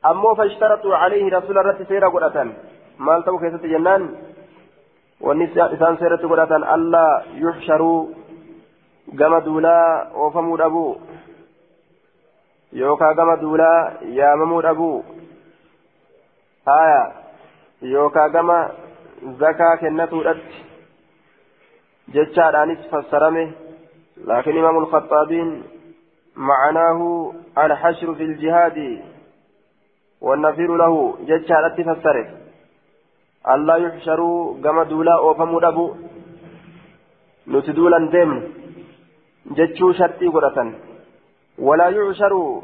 [0.05, 2.53] أمو فاشترطوا عليه رسول الله سيرا قرأتان
[2.99, 4.03] مال تو كيسة جنان
[5.21, 8.21] والنساء إسان سيرة قرأتان ألا يحشروا
[9.13, 11.01] gama duulaa oofamuu dhabuu.
[12.71, 15.05] Yookaa gama duulaa yaamamuu dhabuu
[16.65, 17.11] haya
[17.81, 18.57] yookaa gama
[19.39, 20.65] zakaa kennatuudhatti
[22.13, 23.53] jechaadhaanis fassarame
[24.25, 25.51] laakiin imaamu lkhaxaabiin
[26.35, 29.01] معناه الحشر في الجهاد
[30.21, 32.27] والنفير له جتشارت فسره
[33.53, 35.95] ألا يحشروا كما دولا أوفموا أبو
[37.47, 38.31] نتدولا دم
[39.57, 40.73] جتشو شرطي قرة
[41.59, 42.61] ولا يعشروا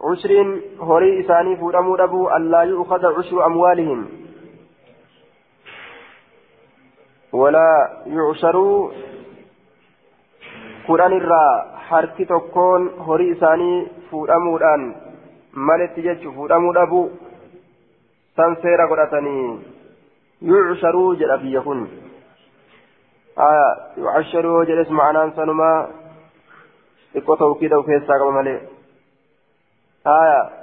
[0.00, 4.08] عشر هوري إساني فورموا أبو ألا يؤخذ عشر أموالهم
[7.32, 8.92] ولا يعشروا
[10.88, 11.72] قرآن الرّا
[12.28, 14.94] tokkoon horii isaanii fuudhamuudhaan
[15.52, 17.10] malitti jechu fuudhamuu dhabuu
[18.36, 19.60] san seera godhatanii
[20.50, 21.82] yucsharuu jedha biyya kun
[23.96, 25.88] yucasharuu jedhes ma'anaan sanumaa
[27.12, 28.60] xiqqoo tawkiida of keessaa qaba malee.
[30.04, 30.62] Haya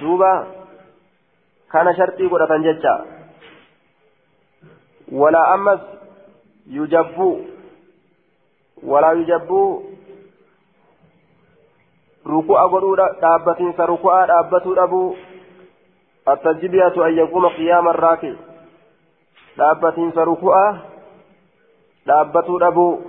[0.00, 0.46] دوبا
[1.70, 3.04] كان شرطي قرة ججا
[5.12, 5.80] ولا أمس
[6.66, 7.46] يجب
[8.82, 9.50] ولا يجب
[12.26, 15.14] ركوع قدو دابتين سركوع دابتو دابو
[16.28, 18.32] التجبية أن يقوم قيام الراكع
[19.58, 20.76] دابتين سركوع
[22.06, 23.00] دابتو دابو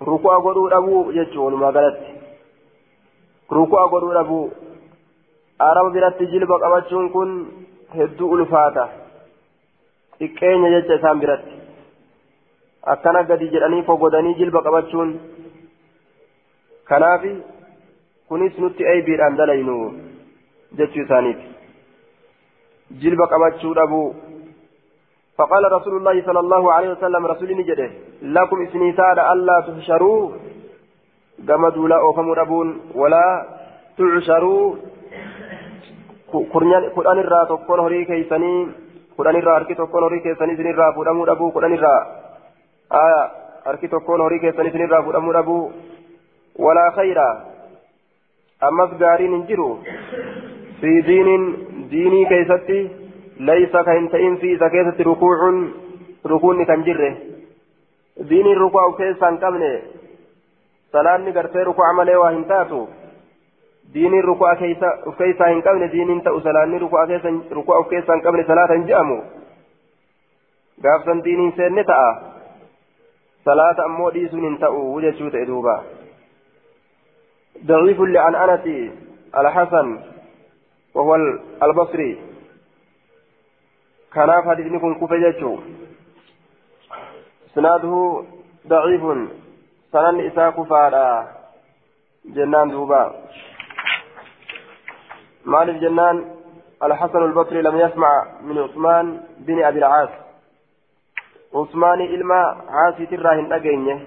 [0.00, 2.00] قدو دابو يجون ما قالت
[3.52, 4.50] ركوع قدو دابو
[5.68, 7.30] araba biratti jilba qabachuun kun
[7.96, 8.84] hedduu ulfaata
[10.18, 11.56] xiqqeenya jecha isaan biratti
[12.92, 15.10] akkana gadi jedhanii fogodanii jilba qabachuun
[16.90, 17.32] kanaafi
[18.28, 19.76] kunis nutti aybiidhaan dalaynu
[20.78, 21.46] jechuu isaaniiti
[23.02, 24.08] jilba qabachuu dhabuu
[25.40, 27.90] فقال رسول الله صلى الله عليه وسلم رسول نجده
[28.22, 30.30] لكم اسمي ساد ألا تحشروا
[31.48, 33.26] جمدوا لا أوفموا أبون ولا
[33.98, 34.76] تعشروا
[36.30, 38.68] kudhan irraa tokkoon horii keeysanii
[39.16, 42.00] kudhan irraa harki tokkoon horii keessanii isinirraa fuudhamuu dhabuu kudhan irraa
[43.00, 43.18] aya
[43.64, 45.72] harki tokkoon horii keessanii isinirraa fuudhamuu dhabuu
[46.66, 47.26] walaa khayra
[48.68, 49.68] ammas gaariin hin jiru
[50.80, 51.44] fi diinin
[51.90, 52.99] diinii keessatti laysa
[58.62, 59.70] rukuu of keessaa hin qabne
[60.92, 62.80] salaanni gartee rukuu malee waa hin taatu
[63.94, 68.14] diiniin ruku'a keessa of keessaa hin qabne diiniin ta'u salaanni ruku'a keessa ruku'a of keessaa
[68.18, 69.16] hin qabne salaata hin jedhamu
[70.82, 72.12] gaafsan diiniin seenne ta'a
[73.44, 75.82] salaata ammoo dhiisuun hin ta'u jechuu ta'e duuba
[77.66, 78.90] ضعيف لعنعنة
[79.38, 79.98] الحسن
[80.94, 81.14] وهو
[81.62, 82.29] البصري
[84.14, 85.58] كان حديث كن كفجته
[87.54, 88.24] سناده
[88.66, 89.02] ضعيف
[89.92, 91.28] سنن إساء كفارا
[92.24, 93.02] جنان دوبا
[95.44, 96.16] مالك جنان
[96.82, 100.10] الحسن البصري لم يسمع من عثمان بن أبي العاص
[101.54, 104.00] عثمان إلما عاصي تراهن أجينه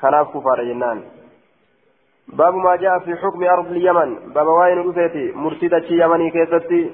[0.00, 1.02] كان كفار جنان
[2.28, 6.90] باب ما جاء في حكم أرض اليمن باب واين رفيتي مرتدة يمني كيستي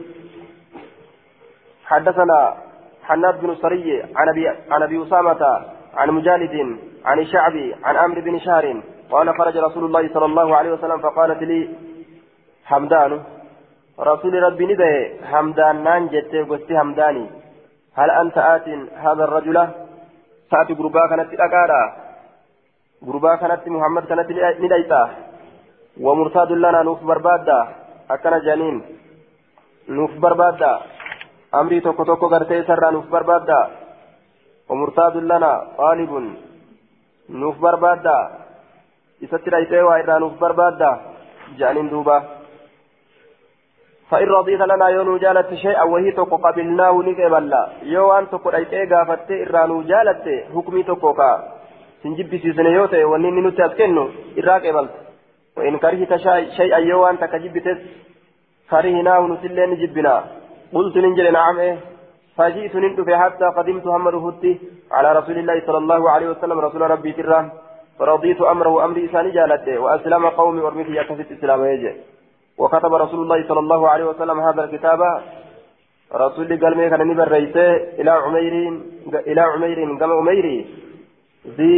[1.91, 2.55] حدثنا
[3.03, 5.43] حناد بن سري عن أبي عن أبي أسامة
[5.95, 6.55] عن مجالد
[7.05, 11.43] عن الشعبي عن عمرو بن شهر قال خرج رسول الله صلى الله عليه وسلم فقالت
[11.43, 11.61] لي
[12.65, 13.23] حمدان
[14.01, 14.93] رسول ربي ندى
[15.31, 17.27] حمدان نان جت قلت حمداني
[17.99, 18.69] هل أنت آت
[19.05, 19.57] هذا الرجل؟
[20.51, 21.83] تأتي قربا كانت الأقارة
[23.07, 24.31] قربا كانت محمد كانت
[24.61, 25.03] نديتا.
[26.01, 27.69] ومرتاد لنا نوف بربادا.
[28.11, 28.77] أكنا جانين
[29.89, 30.73] نوف بربادا.
[31.61, 33.61] أمري توكو توكو غرتي سرا نوف بربادا.
[34.69, 36.13] ومرتاد لنا طالب
[37.31, 38.19] نوف بربادا.
[39.25, 40.91] إسترى إتوا إرى نوف بربادا.
[41.59, 42.19] جانين دوبا.
[44.11, 49.31] فإن رضيت لنا يونو جالت شيئا وهي توكو قبلناه نكبلا يو أن توكو أيتي غافت
[49.31, 51.31] إرانو جالت حكمي توكو كا.
[52.03, 54.05] سنجب سيسن يوتي ونين نوتي أتكنو
[54.39, 54.95] إراك إبلت
[55.57, 56.13] وإن كرهت
[56.57, 57.79] شيئا يو أن تكجبتس
[58.71, 60.15] كرهناه نسلين جبنا
[60.77, 61.77] قلت ننجل نعم إيه.
[62.37, 64.53] فجئت نندف حتى قدمت محمد هدي
[64.97, 67.41] على رسول الله صلى الله عليه وسلم رسول ربي ترى.
[67.99, 71.93] فرضيت أمره أمري إساني جالته وأسلم قومي ورميت يكفت إسلام يجي
[72.61, 75.01] وكتب رسول الله صلى الله عليه وسلم هذا الكتاب.
[76.25, 77.33] رسول قال ميك أنا نبر
[78.01, 78.55] إلى عمير
[79.31, 80.57] إلى عمير كما عميري
[81.57, 81.77] ذي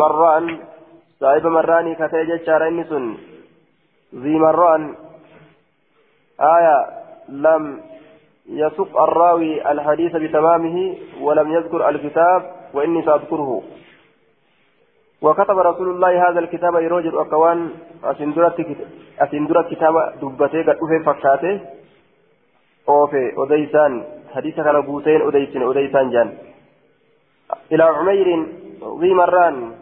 [0.00, 0.44] مران
[1.20, 3.04] صاحب مراني كتاج شارين سن.
[4.22, 4.82] ذي مران.
[6.40, 6.78] آية.
[7.28, 7.80] لم
[8.48, 13.62] يسق الراوي الحديث بتمامه ولم يذكر الكتاب وإني سأذكره.
[15.22, 17.70] وكتب رسول الله هذا الكتاب يروج أكوان
[18.04, 21.60] أسندرة كتاب دبته قد أفه فكاته.
[22.88, 24.04] أوفي أديسان
[24.34, 26.38] حديث كان بوتين أديسان أديسان جان.
[27.72, 28.46] إلى عمير
[29.00, 29.72] ذي مران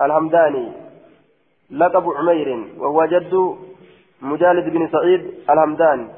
[0.00, 0.72] الحمداني
[1.70, 3.56] لقب عمير وهو جد
[4.22, 6.08] مجالد بن سعيد الحمدان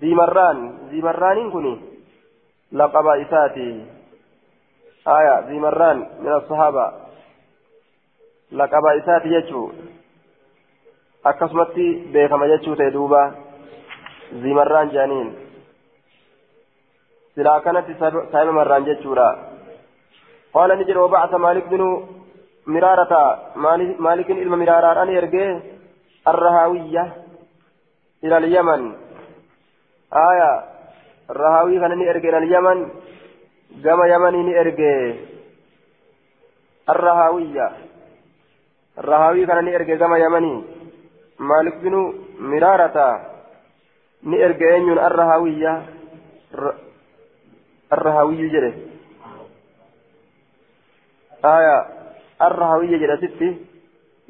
[0.00, 1.80] ذي مران ذي مران كني
[2.72, 3.84] لقب إساتي
[5.08, 6.92] آية ذي مران من الصحابة
[8.52, 9.72] لقب إساتي يجو
[11.22, 13.20] akkasumatti beekama jechuu ta'e duuba
[14.42, 15.28] zimarraan jaaniin
[17.34, 19.26] silaa kanatti saahiba marraan jechuudha
[20.56, 21.88] qaala ni jedha wabacasa maalik binu
[22.74, 23.20] miraarata
[24.06, 25.50] maalikin ilma miraaraadhaan ergee
[30.10, 30.50] aya
[31.28, 32.78] rahaawii kana ni erge ila alyaman
[33.82, 34.92] gama yamanii ni erge
[36.86, 37.66] arrahaawiyya
[38.96, 40.82] rahaawii kana ni erge gama yamanii
[41.42, 41.94] مالك بن
[42.38, 43.26] مرارة
[44.22, 45.82] نئرجين الرهاوية
[47.92, 48.72] الرهاوي جري
[51.44, 51.76] آية
[52.42, 53.48] الرهاوية جري ستي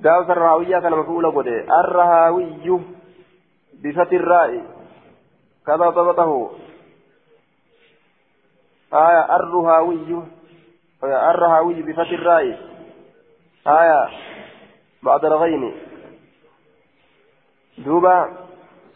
[0.04, 2.80] قاوس الرهاوية كان مفعول قده الرهاوي
[3.82, 4.64] بفتح الراء.
[5.66, 6.50] كما ضبطه.
[8.94, 10.22] آية الرهاوي.
[11.04, 12.58] الرهاوي بفتح الراء.
[13.66, 14.08] آية
[15.02, 15.74] بعد الغين.
[17.78, 18.28] دوبا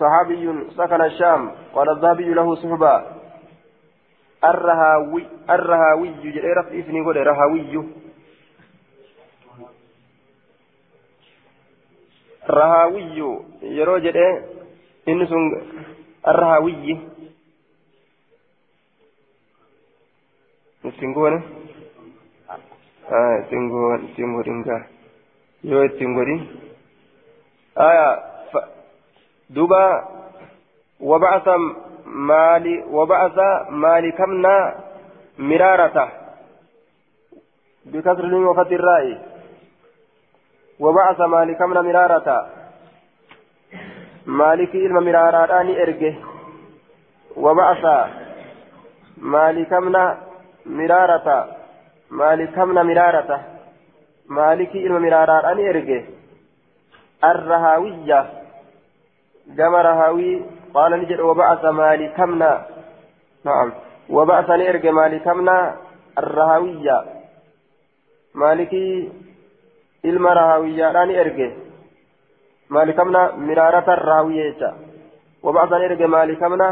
[0.01, 3.17] صحابي سكن الشام قال الذهبي له صحبة.
[4.45, 7.01] الرهاوي الرهاوي جري رفع اسمي
[12.51, 14.29] رهاوي رهاوي يرو جري
[15.09, 15.27] إن
[16.29, 16.99] الرهاوي
[20.87, 21.43] ittiin goone
[24.07, 24.77] ittiin godhinka
[25.65, 26.41] yoo ittiin godhin.
[29.55, 29.83] Duuba
[31.01, 31.49] وبعث
[32.07, 33.39] مالي وبعث
[33.71, 34.75] مالي كمنا
[35.39, 36.13] مرارة
[37.85, 39.36] بكسر الميم وفتح الراء
[40.81, 42.29] وبعث مالي كمنا مرارة
[44.27, 45.53] مالك إلما مرارة
[45.83, 46.15] إرجه
[47.37, 47.85] وبعث
[49.17, 50.27] مالي كمنا
[50.67, 51.47] miraarata
[52.11, 53.41] maalikamna miraarata
[54.29, 55.99] maalikii ilma miraaraadhaan erge
[57.31, 58.19] arrahaawiyya
[59.59, 60.35] gama rahaawii
[60.73, 62.51] qaala ni jedhe wabacasa maalikamna
[63.45, 63.73] naam
[64.19, 65.55] wabacasa ni erge maalikamna
[66.23, 66.97] arrahaawiyya
[68.35, 69.13] maalikii
[70.11, 71.49] ilma rahaawiyyaadhaan erge
[72.69, 74.71] maalikamna miraarata arrahaawiyya jecha
[75.43, 76.69] wabacasa ni erge maalikamna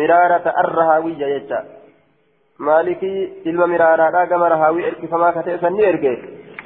[0.00, 1.64] miraarata arrahaawiyya jecha
[2.58, 6.12] maalikii ilma miraaraadhaa gama rahaawii erkifamaa ka ta'e san ni erge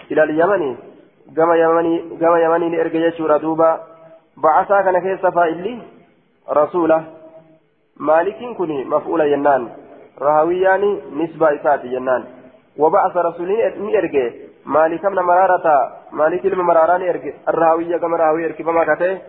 [0.09, 0.77] ilal yamanii
[1.39, 3.69] gama yamanii gama yamanii ni erge jechuudha duuba
[4.47, 5.75] bacasaa kana keessa faa'illi
[6.61, 7.03] rasuula
[7.99, 9.71] maalikiin kun maf'uula jennaan
[10.27, 10.91] rahawiyyaani
[11.21, 12.27] nisbaa isaati jennaan
[12.79, 14.31] وبعث رسولين ني ارجع
[14.67, 19.21] مالك من مرارة مالك المرارة ني ارجع الراوية كما راوي ارجع فما كته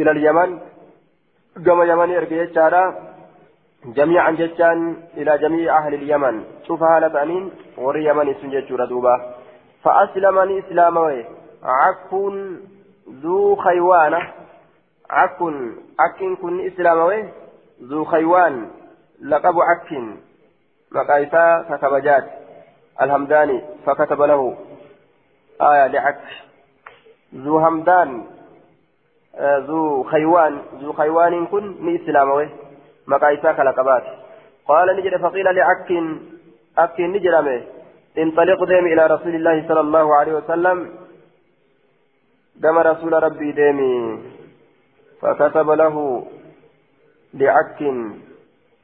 [0.00, 0.58] إلى اليمن
[1.66, 2.94] كما يمن ارجع جارا
[3.84, 9.34] جميعا جتان إلى جميع أهل اليمن شوف هالة أنين وري يمن سنجد دوبا
[9.84, 11.24] فأسلمني إسلامه
[11.62, 12.12] عك
[13.22, 14.18] ذو خيوانة
[15.10, 15.38] عك
[16.00, 17.28] عك كن إسلامه
[17.82, 18.70] ذو خيوان
[19.22, 19.90] لقب عك
[20.92, 22.24] مقايسا كتبجات
[23.02, 24.56] الهمداني فكتب له
[25.62, 26.20] آية لعك
[27.34, 28.26] ذو همدان
[29.36, 32.50] آه ذو خيوان ذو خيوان كن إسلامه
[33.06, 34.04] مقايسا كالقبات
[34.68, 35.90] قال نجد فقيل لعك
[36.78, 37.62] أك نجرمه
[38.18, 40.94] انطلق ديم إلى رسول الله صلى الله عليه وسلم.
[42.56, 44.22] دم رسول ربي ديمي.
[45.22, 46.26] فكتب له
[47.34, 47.82] لعك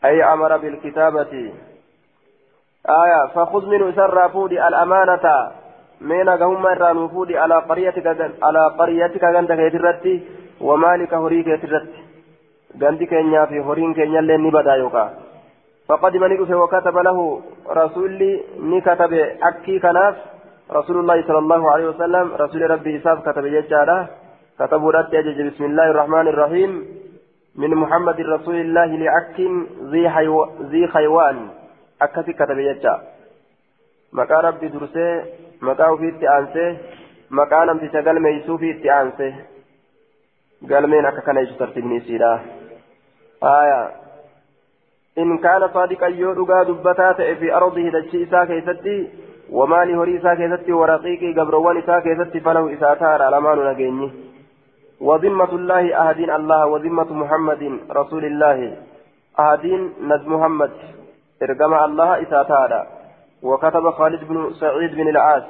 [0.04, 1.52] أي أمر بالكتابة.
[2.88, 5.52] آية فخذ منه سر فودي الأمانة.
[6.00, 8.06] من قوم مرة فودي على قريتك
[8.42, 10.22] على قريتك عندك يترتي
[10.60, 12.04] ومالك هريك يترتي
[12.78, 15.10] gandi keenyaa fi horiin keenyallee ni badaa yookaan
[15.88, 17.24] faqadima ni dhufe wakataba lahu
[17.78, 18.30] rasuulli
[18.70, 19.20] ni katabe
[19.50, 20.16] akkii kanaaf
[20.78, 23.98] rasuulullahi sallallahu alaihi wasallam rasuuli rabbii isaaf katabe jechaadha
[24.58, 26.72] katabuudhaatti ajaje bismillahi irrahmaani irrahiim
[27.64, 29.52] min muhammadin rasuulillahi li'akkin
[30.70, 31.42] zii haywaan
[32.06, 32.94] akkasi katabe jecha
[34.12, 35.12] maqaa rabbi dursee
[35.60, 36.70] maqaa ofiitti aansee
[37.30, 39.32] maqaa namticha galmeeysuufi itti aansee.
[40.68, 42.34] Galmeen akka kana ibsu tartiibni isiidha
[43.44, 43.90] آية
[45.18, 49.08] إن كان صادقا يودغا دبتا في أرضه دشي إسا كيستي
[49.50, 54.10] ومال هري إسا كيستي ورقيقي قبروان إسا كيستي فله إساتار على ما نجيني
[55.00, 58.76] وذمة الله أهدين الله وذمة محمد رسول الله
[59.38, 60.70] أهدين ند محمد
[61.42, 62.86] إرقم الله إساتار
[63.44, 65.42] وكتب خالد بن سعيد بن العاص.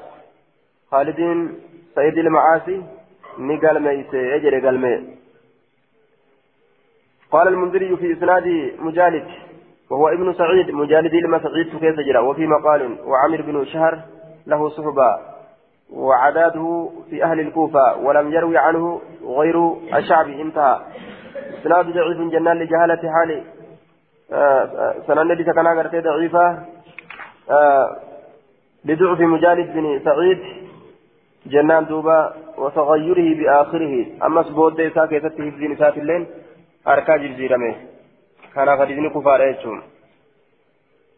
[0.91, 1.17] خالد
[1.95, 2.83] سيد المعاصي
[3.39, 5.15] نقال ميسي أجري قال ميسي
[7.33, 9.27] قال المنذري في إسناد مجالد
[9.91, 14.01] وهو ابن سعيد مجالد لما سعيد كيف جرى وفي مقال وعمر بن شهر
[14.47, 15.19] له صحبة
[15.93, 20.81] وعداده في أهل الكوفة ولم يروي عنه غير الشعبي انتهى.
[21.61, 23.43] إسناد ضعيف جنان لجهالة حاله
[24.33, 26.74] آه سنن الذي كان غرتي ضعيفة.
[27.51, 27.97] آه
[28.85, 30.43] لضعف مجالد بن سعيد
[31.47, 34.07] جنان دوبا وتغيره بآخره.
[34.27, 36.27] أما سبود ديسا كيف تهزين سات الليل
[36.89, 37.75] أركا جرجيرمه
[38.55, 39.83] كان غديزني كفار يجون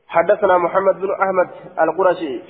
[0.09, 1.49] حدثنا محمد بن أحمد
[1.81, 2.41] القرشي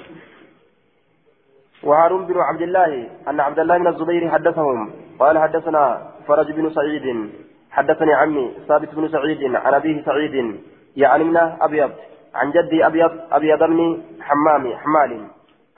[1.82, 4.90] وهارون بن عبد الله أن عبد الله بن الزبير حدثهم.
[5.18, 7.30] قال حدثنا فرج بن سعيد
[7.70, 10.60] حدثني عمي ثابت بن سعيد عن أبيه سعيد
[10.96, 11.92] يعني من أبيض
[12.38, 13.80] عن جدي أبيض أبيض بن
[14.20, 15.12] حمام حمال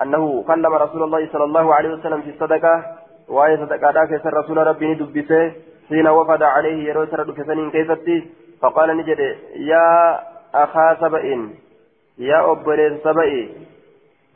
[0.02, 2.74] أنه كلم رسول الله صلى الله عليه وسلم في الصدقة
[3.28, 5.52] وآية صدقة ذاك رسول ربي دبسه
[5.88, 8.16] حين وفد عليه يروي سرد كسنين كيفتي
[8.60, 9.20] فقال نجد
[9.72, 9.88] يا
[10.54, 11.26] أخا سبئ
[12.18, 13.32] يا أبرير سبئ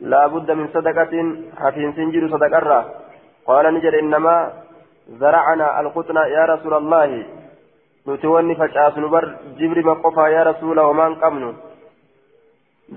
[0.01, 1.13] لا بد من صدقة
[1.61, 2.85] حفين سنجر صدقة
[3.47, 4.35] قال نجد إنما
[5.19, 7.09] زرعنا القطن يا رسول الله.
[8.07, 9.23] نتوني فجأة نبر
[9.59, 11.53] جبر مقفى يا رسول وما انقمن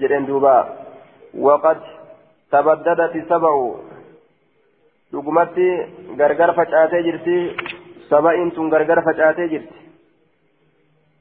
[0.01, 0.57] جدن دوبا
[1.39, 1.79] وقد
[2.53, 3.55] تبددت سبع
[5.13, 5.69] dhugumatti
[6.19, 7.37] gargar facaatee jirti.
[8.11, 9.77] Saba'iin tun gargar facaatee jirti.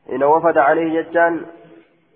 [0.09, 1.33] Hina wafada alayhi jechaan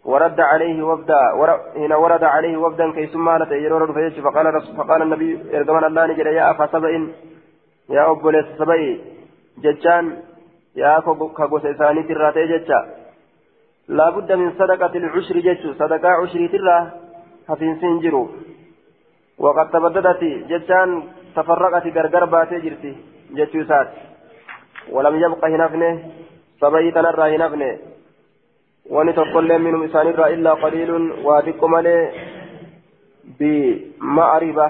[0.06, 1.50] ورد عليه وفدا ور...
[1.76, 6.06] هنا ورد عليه وفدا كي ثم هلت يرور فيش فقال رسول فقال النبي ارجمان الله
[6.06, 6.94] نجد يا أخا سبئ
[7.90, 8.98] يا أبو ليس سبئ
[9.64, 10.06] جتان
[10.76, 11.00] يا
[11.38, 12.99] كغوس إساني تراتي جتا
[13.90, 16.78] لا بد من صدقة العشر جتو صدقة عشر ترى
[17.50, 18.24] حفين سنجرو
[19.38, 20.90] وقد تبددت جتان
[21.36, 22.92] تفرقت غرغر باتي جرتي
[23.38, 23.90] جتو سات
[24.92, 25.92] ولم يبق هنفنه
[26.62, 27.72] سبئ تنرى هنفنه
[28.90, 32.00] wani tokkollee minum isaanirraa illaa qaliilun waa xiqqo malee
[33.40, 34.66] bima'ariba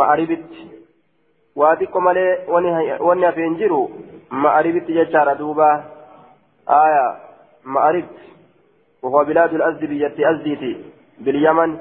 [0.00, 0.66] ma'aribitti
[1.60, 2.32] waa xiqqo malee
[3.04, 3.80] wanni hafeen jiru
[7.66, 8.36] duuba aya ma'aribti
[9.02, 10.84] وهو بلاد الأزد بيتي أزديتي.
[11.18, 11.78] باليمن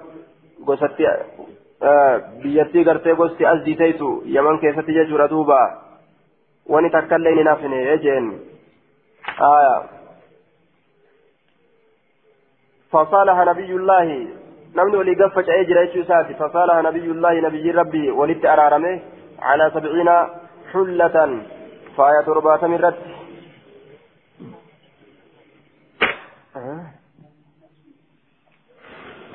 [0.68, 1.08] قصتي
[2.44, 4.22] بيتي قرتي قصتي أزديتيتو.
[4.26, 5.82] يمن كيفتي ججورة دوبا.
[6.68, 7.86] وني تكلين نافني.
[7.86, 8.40] يجين
[9.42, 9.84] آية.
[12.92, 14.28] فصالح نبي الله.
[14.76, 16.34] نمن ولي قفش أجر ساتي.
[16.34, 18.12] فصالح نبي الله نبي ربي.
[18.12, 19.00] ولدت أرارمه
[19.42, 20.10] على سبعين
[20.74, 21.42] حلة.
[21.98, 23.15] فآية ربات من رد.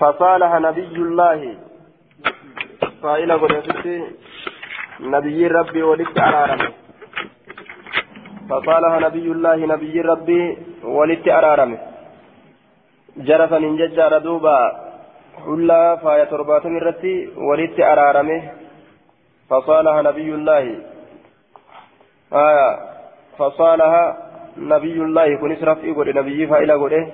[0.01, 1.41] فصالح نبي الله.
[3.03, 3.67] فإلى قلت
[5.01, 6.69] نبي ربي ولدت أرارمه
[8.51, 10.43] فصالح نبي الله نبي ربي
[10.85, 11.79] ولدت أرارمه
[13.17, 14.59] جرفا من ججار دوبا
[15.45, 17.17] حلا فاية ترباتم الرتي
[17.49, 18.43] ولدت أرارمه
[19.51, 20.65] فصالح نبي الله.
[22.33, 22.69] آية
[23.39, 23.93] فصالح
[24.57, 25.29] نبي الله.
[25.41, 27.13] كن اسرف إيقود نبي فإلى قوله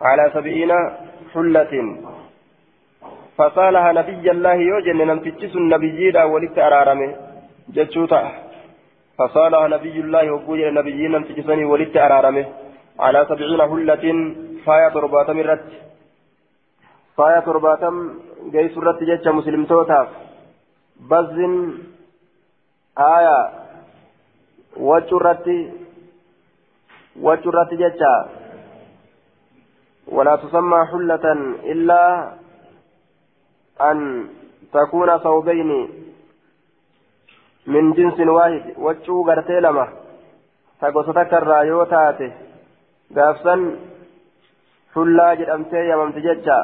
[0.00, 0.72] على سبعين
[1.34, 1.72] حلة
[3.38, 7.10] فصالح نبي الله يوجن نمتجس النبي دا ولدت أرارمه.
[7.74, 8.20] جتشوتا.
[9.18, 12.46] فصالح نبي الله وقوج النبي نمتجسني ولدت أرارمه.
[13.04, 14.04] على سبعين حلة
[14.64, 15.68] فايا ترباتم الرت
[17.16, 17.94] فايا ترباتم
[18.54, 20.08] جيس الرت جتش مسلم توتاف.
[21.10, 21.52] بزن
[22.98, 23.38] آية.
[24.76, 25.48] وجه الرت
[27.26, 28.02] وجه الرت جتش
[30.10, 31.26] ولا تسمى حلة
[31.72, 32.32] إلا
[33.80, 34.28] أن
[34.72, 35.70] تكون ثوبين
[37.66, 39.88] من جنس واحد وجه غرتي لما
[40.80, 41.32] تقصتك
[43.14, 43.62] gaafsan
[44.94, 46.56] hullaa jedhamtee yamamte jecha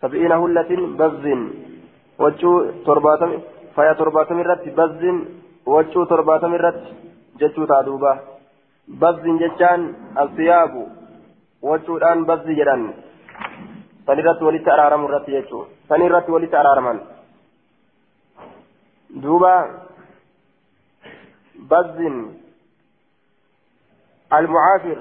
[0.00, 1.44] sab'iina hullatin bazzin
[2.22, 2.56] waccuu
[2.88, 3.38] torbaatami
[3.76, 5.22] faya torbaatami irratti bazzin
[5.74, 6.92] waccuu torbaatami irratti
[7.42, 8.12] jechuu taa duuba
[9.04, 9.88] bazzin jechaan
[10.24, 10.82] asiyaabu
[11.62, 12.82] waccuudhaan bazzi jedhan
[14.06, 17.00] san irratti walitti araaramu irratti jechuu san irratti walitti araaraman
[19.22, 19.54] duuba
[21.72, 22.16] bazzin
[24.32, 24.98] المعافر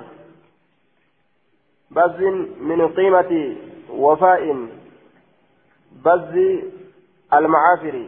[1.91, 2.21] بز
[2.61, 3.55] من قيمة
[3.89, 4.67] وفاء
[6.05, 6.35] بز
[7.33, 8.05] المعافر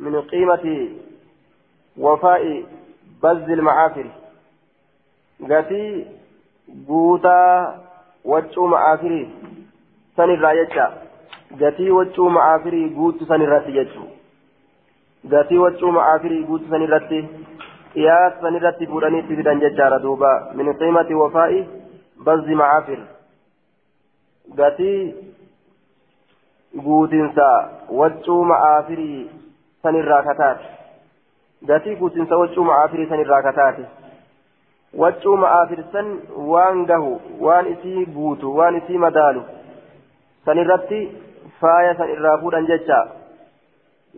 [0.00, 0.88] من قيمة
[1.96, 2.64] وفاء
[3.22, 4.10] بز المعافر
[5.50, 6.06] قتي
[6.88, 7.85] قوتا
[8.26, 9.22] وجو معافري
[10.16, 10.86] سن الرايجة
[11.60, 13.88] قتي وجو معافري قوت سن الراتي
[15.32, 17.20] قتي وجو معافري قوت سن الراتي
[17.94, 21.52] قياس سنرتي فوراني تفيدان ججارة دوبا من قيمة وفاء
[22.26, 23.00] بز معافر
[24.58, 25.14] قتي
[26.84, 27.50] قوتنسا
[27.90, 29.30] وجو معافري
[29.82, 30.60] سنرا كتات
[31.68, 33.40] قتي قوتنسا وجو معافري سنرا
[34.96, 39.42] كتات وجو معافر سن وان قهو وان اسي قوتو وان اسي مدالو
[40.46, 41.12] سنرتي
[41.60, 43.00] فايا سنرا فوران ججا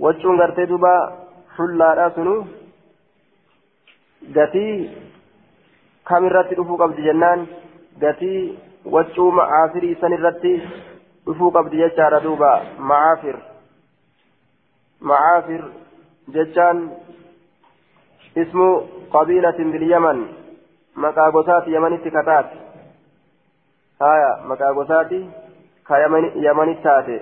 [0.01, 0.95] وجو غرتي دوبا
[1.57, 2.45] حلا سنو
[4.37, 4.91] gatii
[6.09, 7.41] kam irratti dhufuu qabdi jennaan
[8.03, 8.41] gatii
[8.95, 10.53] waccuu macaafirii san irratti
[11.27, 12.51] dhufuu qabdi jechaadha duuba
[12.91, 13.37] macaafir
[15.01, 15.63] macaafir
[16.35, 16.79] jechaan
[18.37, 18.59] اسم
[21.07, 22.47] قبيلة باليمن مكاغوتات يمن كتات
[24.03, 25.09] هايا مكاغوتات
[25.89, 27.21] كيمن يمن تاتي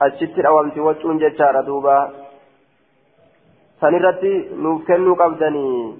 [0.00, 1.94] achitti dhawamti wacuun jechaadha duuba
[3.80, 4.32] sanirratti
[4.62, 5.94] nuuf kennuu qabdanii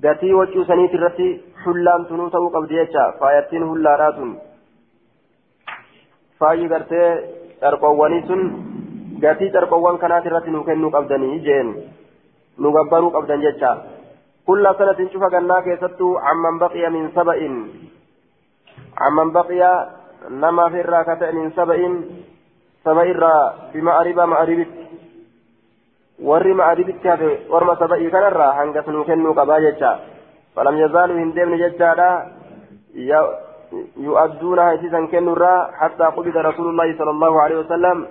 [0.00, 1.26] gatii wacuu saniiti irratti
[1.64, 4.40] hullaan tunuu ta'uu qabdi jecha faayattiin hullaadhaa tun
[6.40, 7.10] faayyi gartee
[7.60, 8.42] carqoowwanii sun
[9.20, 11.76] gatii carqoowwan kanaati irratti nuuf kennuu qabdanii jeen
[12.58, 13.76] nu gabbaruu qabdan jecha
[14.46, 17.54] sanatin cufa gannaa keessattuu amman baqiya min saba'in
[18.96, 19.70] amman baqiya
[20.30, 21.94] namaaf irraa ka ta'e min saba'in
[22.84, 24.84] saba irraa bima'ariba ma'aribitti
[26.22, 29.98] warri ma'aribitti hafe orma saba'ii kanarraa hangas nuu kennuu qabaa jecha
[30.54, 32.10] falam yazaaluu hin deemne jechaadha
[33.98, 38.06] yu'adduuna isiisan kennurraa hattaa qubida rasuulullaahi sala allahu alehi wasalam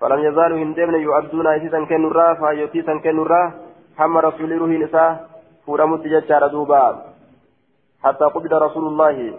[0.00, 3.42] فلم يزالوا هندمن يؤدون إسيسا كنورا فايوتيسا كنورا
[3.98, 5.04] هم رسول روحين إسا
[5.66, 7.02] فورمت ججار دوبا.
[8.04, 9.34] حتى قبض رسول الله.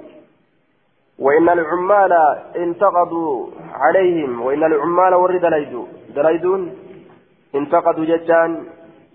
[1.20, 2.14] وإن العمال
[2.56, 4.42] انتقدوا عليهم.
[4.42, 5.86] وإن العمال ورد دليدو
[6.16, 6.62] دليدون
[7.56, 8.64] انتقدوا ججان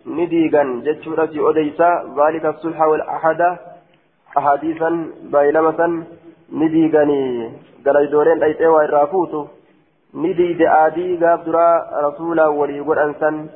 [0.07, 3.41] نديغا ججورة أديسا ذلك الصلح والأحد.
[4.39, 4.91] أحاديثا
[5.23, 6.05] بايلمة
[6.53, 7.53] نديغني
[7.85, 9.47] دليدورين أيتوا الرافوتو
[10.15, 11.69] نديد آدي غاب درا
[12.07, 13.47] رسولا ولي أنسن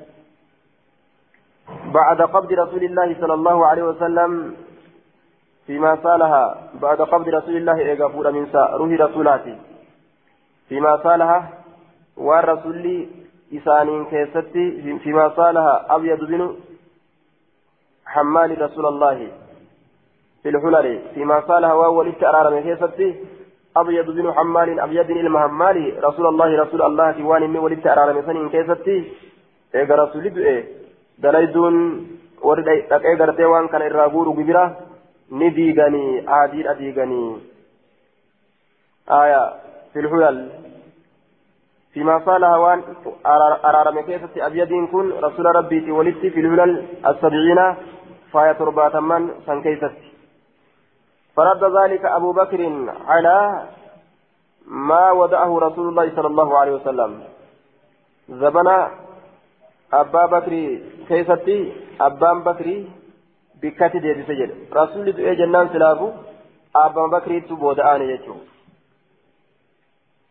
[1.69, 4.57] بعد قبض رسول الله صلى الله عليه وسلم
[5.67, 9.59] فيما صالها بعد قبض رسول الله إيغا فورا من روح رسولاتي
[10.69, 11.49] فيما صالها
[12.17, 13.07] والرسول
[13.55, 16.57] إسانين كيستي فيما صالها أبيض بن
[18.07, 19.29] حمال رسول الله
[20.43, 23.15] في الحلل فيما صالها وهو للتأرار من كيستي
[23.77, 29.13] أبيض بن حمال أبيض المهمال رسول الله رسول الله وان إني ولدت أرى مثلا كيفتي
[29.75, 30.86] إيجا رسول إيه
[31.19, 31.77] دليدون
[32.43, 34.65] ورد إيجا رتيوان كان إرابور ببرا
[35.33, 37.23] نديغني عادي أديغني
[39.11, 39.43] آية
[39.93, 40.51] في الحلل
[41.93, 42.83] فيما صال هوان
[43.69, 46.73] أرارم كيفتي أبيض كن رسول ربي ولدت في الحلل
[47.07, 47.61] السبعين
[48.33, 50.07] فاية تربات من سنكيفتي
[51.37, 52.61] فرد ذلك أبو بكر
[53.09, 53.39] على
[54.67, 57.21] ما ودعه رسول الله صلى الله عليه وسلم
[58.29, 59.06] زبنا
[59.93, 60.53] أبا بكر
[61.09, 62.85] كيفتي أبان بكر
[63.63, 66.09] بكاتي دي سجل رسول الله جنان سلافو
[66.77, 68.37] أبا بكر تبودآن يجو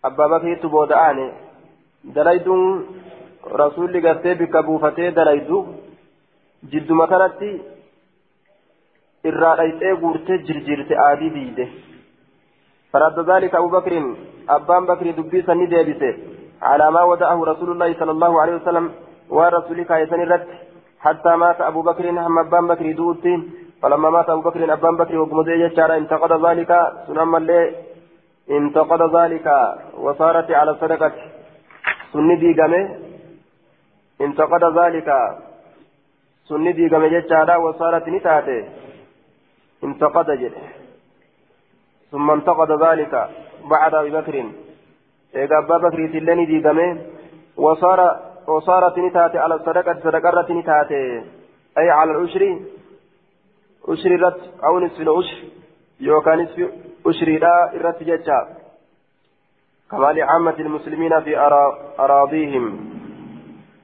[0.05, 1.31] أبا بكر تبودآن
[2.03, 2.85] دليدون
[3.61, 5.65] رسول الله قرتي بكبوفتي دليدو
[6.71, 7.51] جد مكانتي
[9.25, 11.65] dhayxee guurtee jirjirte aadii diide.
[12.95, 13.93] فرد ذلك أبو بكر
[14.49, 16.13] أبان بكر دبيسا نديبسه
[16.61, 18.85] على ما ودعه رسول الله صلى الله عليه وسلم
[19.29, 20.47] ورسولك يسن الرد
[20.99, 23.35] حتى مات أبو بكر هم أبان بكر دوتي
[23.81, 26.71] فلما مات أبو بكر أبان بكر وقمدي يشار انتقد ذلك
[27.07, 27.75] سنما اللي
[28.51, 29.47] انتقد ذلك
[29.97, 31.11] وصارت على الصدقة
[32.13, 32.83] سندي قمه
[34.21, 35.09] انتقد ذلك
[36.49, 38.63] سندي قمه يشار وصارت نتاته
[39.83, 40.61] انتقد جده
[42.11, 43.29] ثم انتقد ذلك
[43.71, 44.35] بعد ابي بكر
[45.35, 46.97] ايغا ابا بكر تلني دي دمه
[47.57, 47.99] وصار
[48.47, 51.23] وصارت نتاتي على الصدقة صدقه نتاتي
[51.77, 52.59] أي على العشر.
[53.89, 55.37] عشر رت أو نصف العشر
[55.99, 56.57] يوكا نصف
[57.07, 58.39] عشر لا رت جتا
[59.91, 61.37] كما لعامة المسلمين في
[61.99, 62.65] أراضيهم.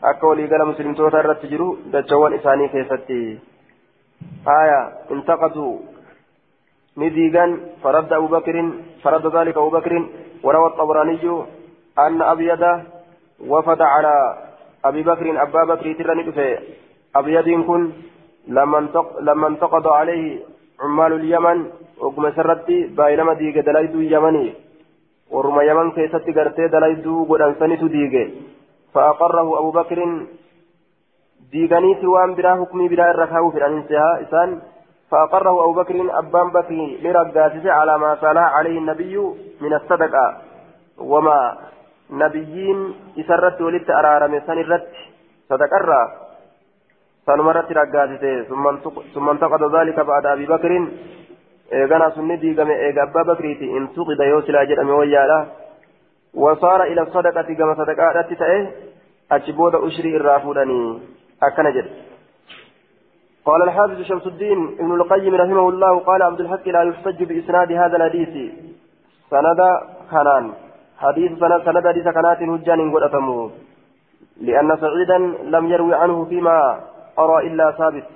[0.04, 3.40] أكولي قال مسلم توتا رت جرو دجوان إساني كيفتي.
[4.48, 4.82] آية
[5.12, 5.78] انتقدوا.
[6.98, 7.46] نديغا
[7.84, 8.56] فرد أبو بكر
[9.04, 9.94] فرد ذلك أبو بكر
[10.44, 11.46] وروى الطبراني
[12.00, 12.64] أن أبيض
[13.48, 14.16] وفد على
[14.86, 16.60] أبي بكر أبا بكر ترى في
[17.16, 17.92] أبيض كن
[19.22, 20.40] لما انتقد عليه
[20.82, 21.66] عمال اليمن
[22.02, 24.54] وقم سرتي بايلما ديغ دلايدو يمني.
[25.32, 28.14] ورما يمن كيست غرتي دلايدو قدان سنتو ديغ
[28.94, 30.00] فأقره أبو بكر
[31.52, 34.50] ديغانيتي وان برا حكمي برا الركاو في الانتهاء إسان.
[35.12, 39.18] فأقره أبو بكر أبان بكر لرقاتي على ما صلى عليه النبي
[39.62, 40.38] من الصدقة.
[40.98, 41.58] وما
[42.12, 44.88] نبيين إسرت ولدت أرارم سنرت
[45.50, 46.02] صدقرة
[47.26, 48.44] سنمرت رقاتي.
[49.14, 50.88] ثم انتقد ذلك بعد أبي بكر.
[51.74, 53.78] إيغانا سنة ديغم إيغا أبا بكريتي.
[53.78, 55.46] انتقد يوسلا جرم ويالا.
[56.34, 58.68] وصار إلى الصدقة كما صدقات تتأه
[59.32, 61.00] أجبود أشري الرافوداني
[61.44, 61.90] أكن جد.
[63.46, 67.98] قال الحافظ شمس الدين ابن القيم رحمه الله قال عبد الحق لا يحتج بإسناد هذا
[67.98, 68.54] الحديث.
[69.30, 69.62] سند
[70.12, 70.52] خنان
[71.02, 73.04] حديث سند حديث كانت هجان قد
[74.42, 76.80] لأن سعيدا لم يروي عنه فيما
[77.20, 78.08] أرى إلا ثابت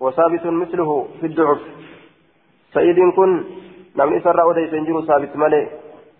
[0.00, 1.60] وثابت مثله في الضعف.
[2.74, 3.44] سعيد كن
[3.96, 5.66] نعم إسر أودي سنجر ثابت ملئ.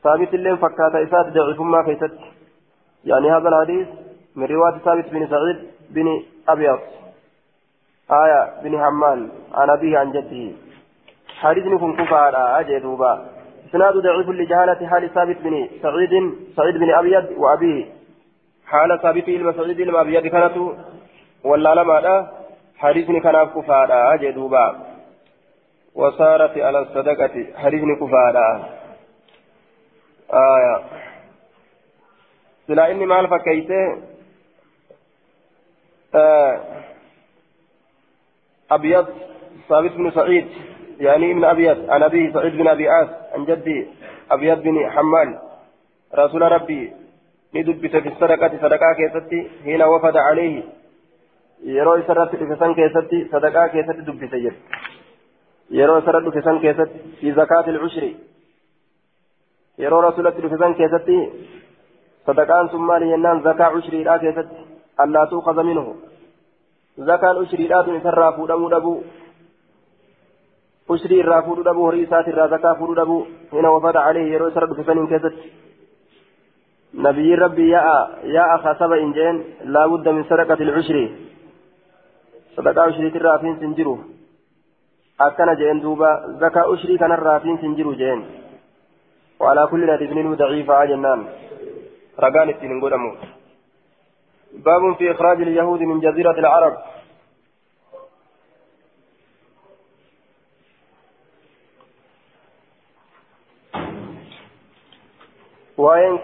[0.04, 2.18] ثابت اللين فكات إسات ضعف ما كيست
[3.04, 3.88] يعني هذا الحديث
[4.36, 5.58] من رواية ثابت بن سعيد
[5.90, 6.78] بن أبيض.
[8.10, 10.52] آية بن حمان عن أبيه عن جده.
[11.40, 13.37] حديث كن كفار أجدوبا
[13.68, 16.10] إسناد ضعيف لجهالة حال ثابت بن سعيد
[16.56, 17.86] سعيد بن أبيض وأبيه.
[18.66, 20.56] حال ثابت إلما سعيد إلما أبيض كانت
[21.44, 22.30] ولا لما
[22.76, 24.76] حديثني كان كفارا جدوبا
[25.94, 28.68] وصارت على الصدقة حديثني كفارا.
[30.32, 30.84] آية.
[32.66, 34.02] سلا إني مال فكيته.
[36.14, 36.60] آه.
[38.70, 39.06] أبيض
[39.68, 40.48] ثابت بن سعيد.
[40.98, 43.86] يعني ابن أبيض عن أبيه سعيد بن أبي عاص عن جدي
[44.30, 45.38] أبيض بن حمال
[46.14, 46.92] رسول ربي
[47.54, 50.62] ندبت في الصدقة صدقة كيستي حين وفد عليه
[52.38, 54.58] dhufe san keessatti sadaqaa keessatti dubbise jedhe
[55.78, 58.10] yeroo isarratti dhufe san keessatti fi zakaati ilcushri
[59.78, 61.16] yeroo rasulatti dhufe san keessatti
[62.26, 64.62] sadaqaan sun maali jennaan zakaa cushriidhaa keessatti
[65.04, 65.96] allaa tuuqaza minhu
[67.10, 69.04] zakaan ushriidhaatun isarraa fuudhamuu dhabuu
[70.96, 75.52] isaati irraa zakaa fuudhuu dhabuu hina wafada caleehi yeroo isarra dhufe saniin keessatti
[77.06, 77.98] nabiyyiin rabbii yaa'a
[78.36, 81.08] yaa'a kasaba in jeen laa budda min sadaqati ilcushrii
[82.58, 83.98] صدقاء أشري الرافين سنجرو
[85.20, 86.10] أكنا جين دوبا
[86.42, 88.20] زكاة أشري كان الرافين سنجرو جين
[89.40, 91.20] وعلى كل نادبين ضعيفة جنان
[92.24, 93.10] رقان التين قدمو
[94.66, 96.74] باب في إخراج اليهود من جزيرة العرب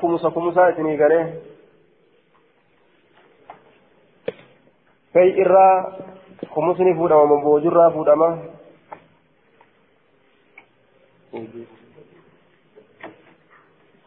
[0.00, 1.24] kumusa kumusaa isinii galee
[5.12, 5.76] fay irraa
[6.54, 8.28] kumusni fuudhama boojurraa fuudhama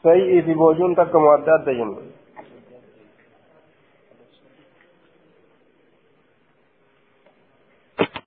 [0.03, 2.06] fay'ii fi boojuun takka mu adda adda jenna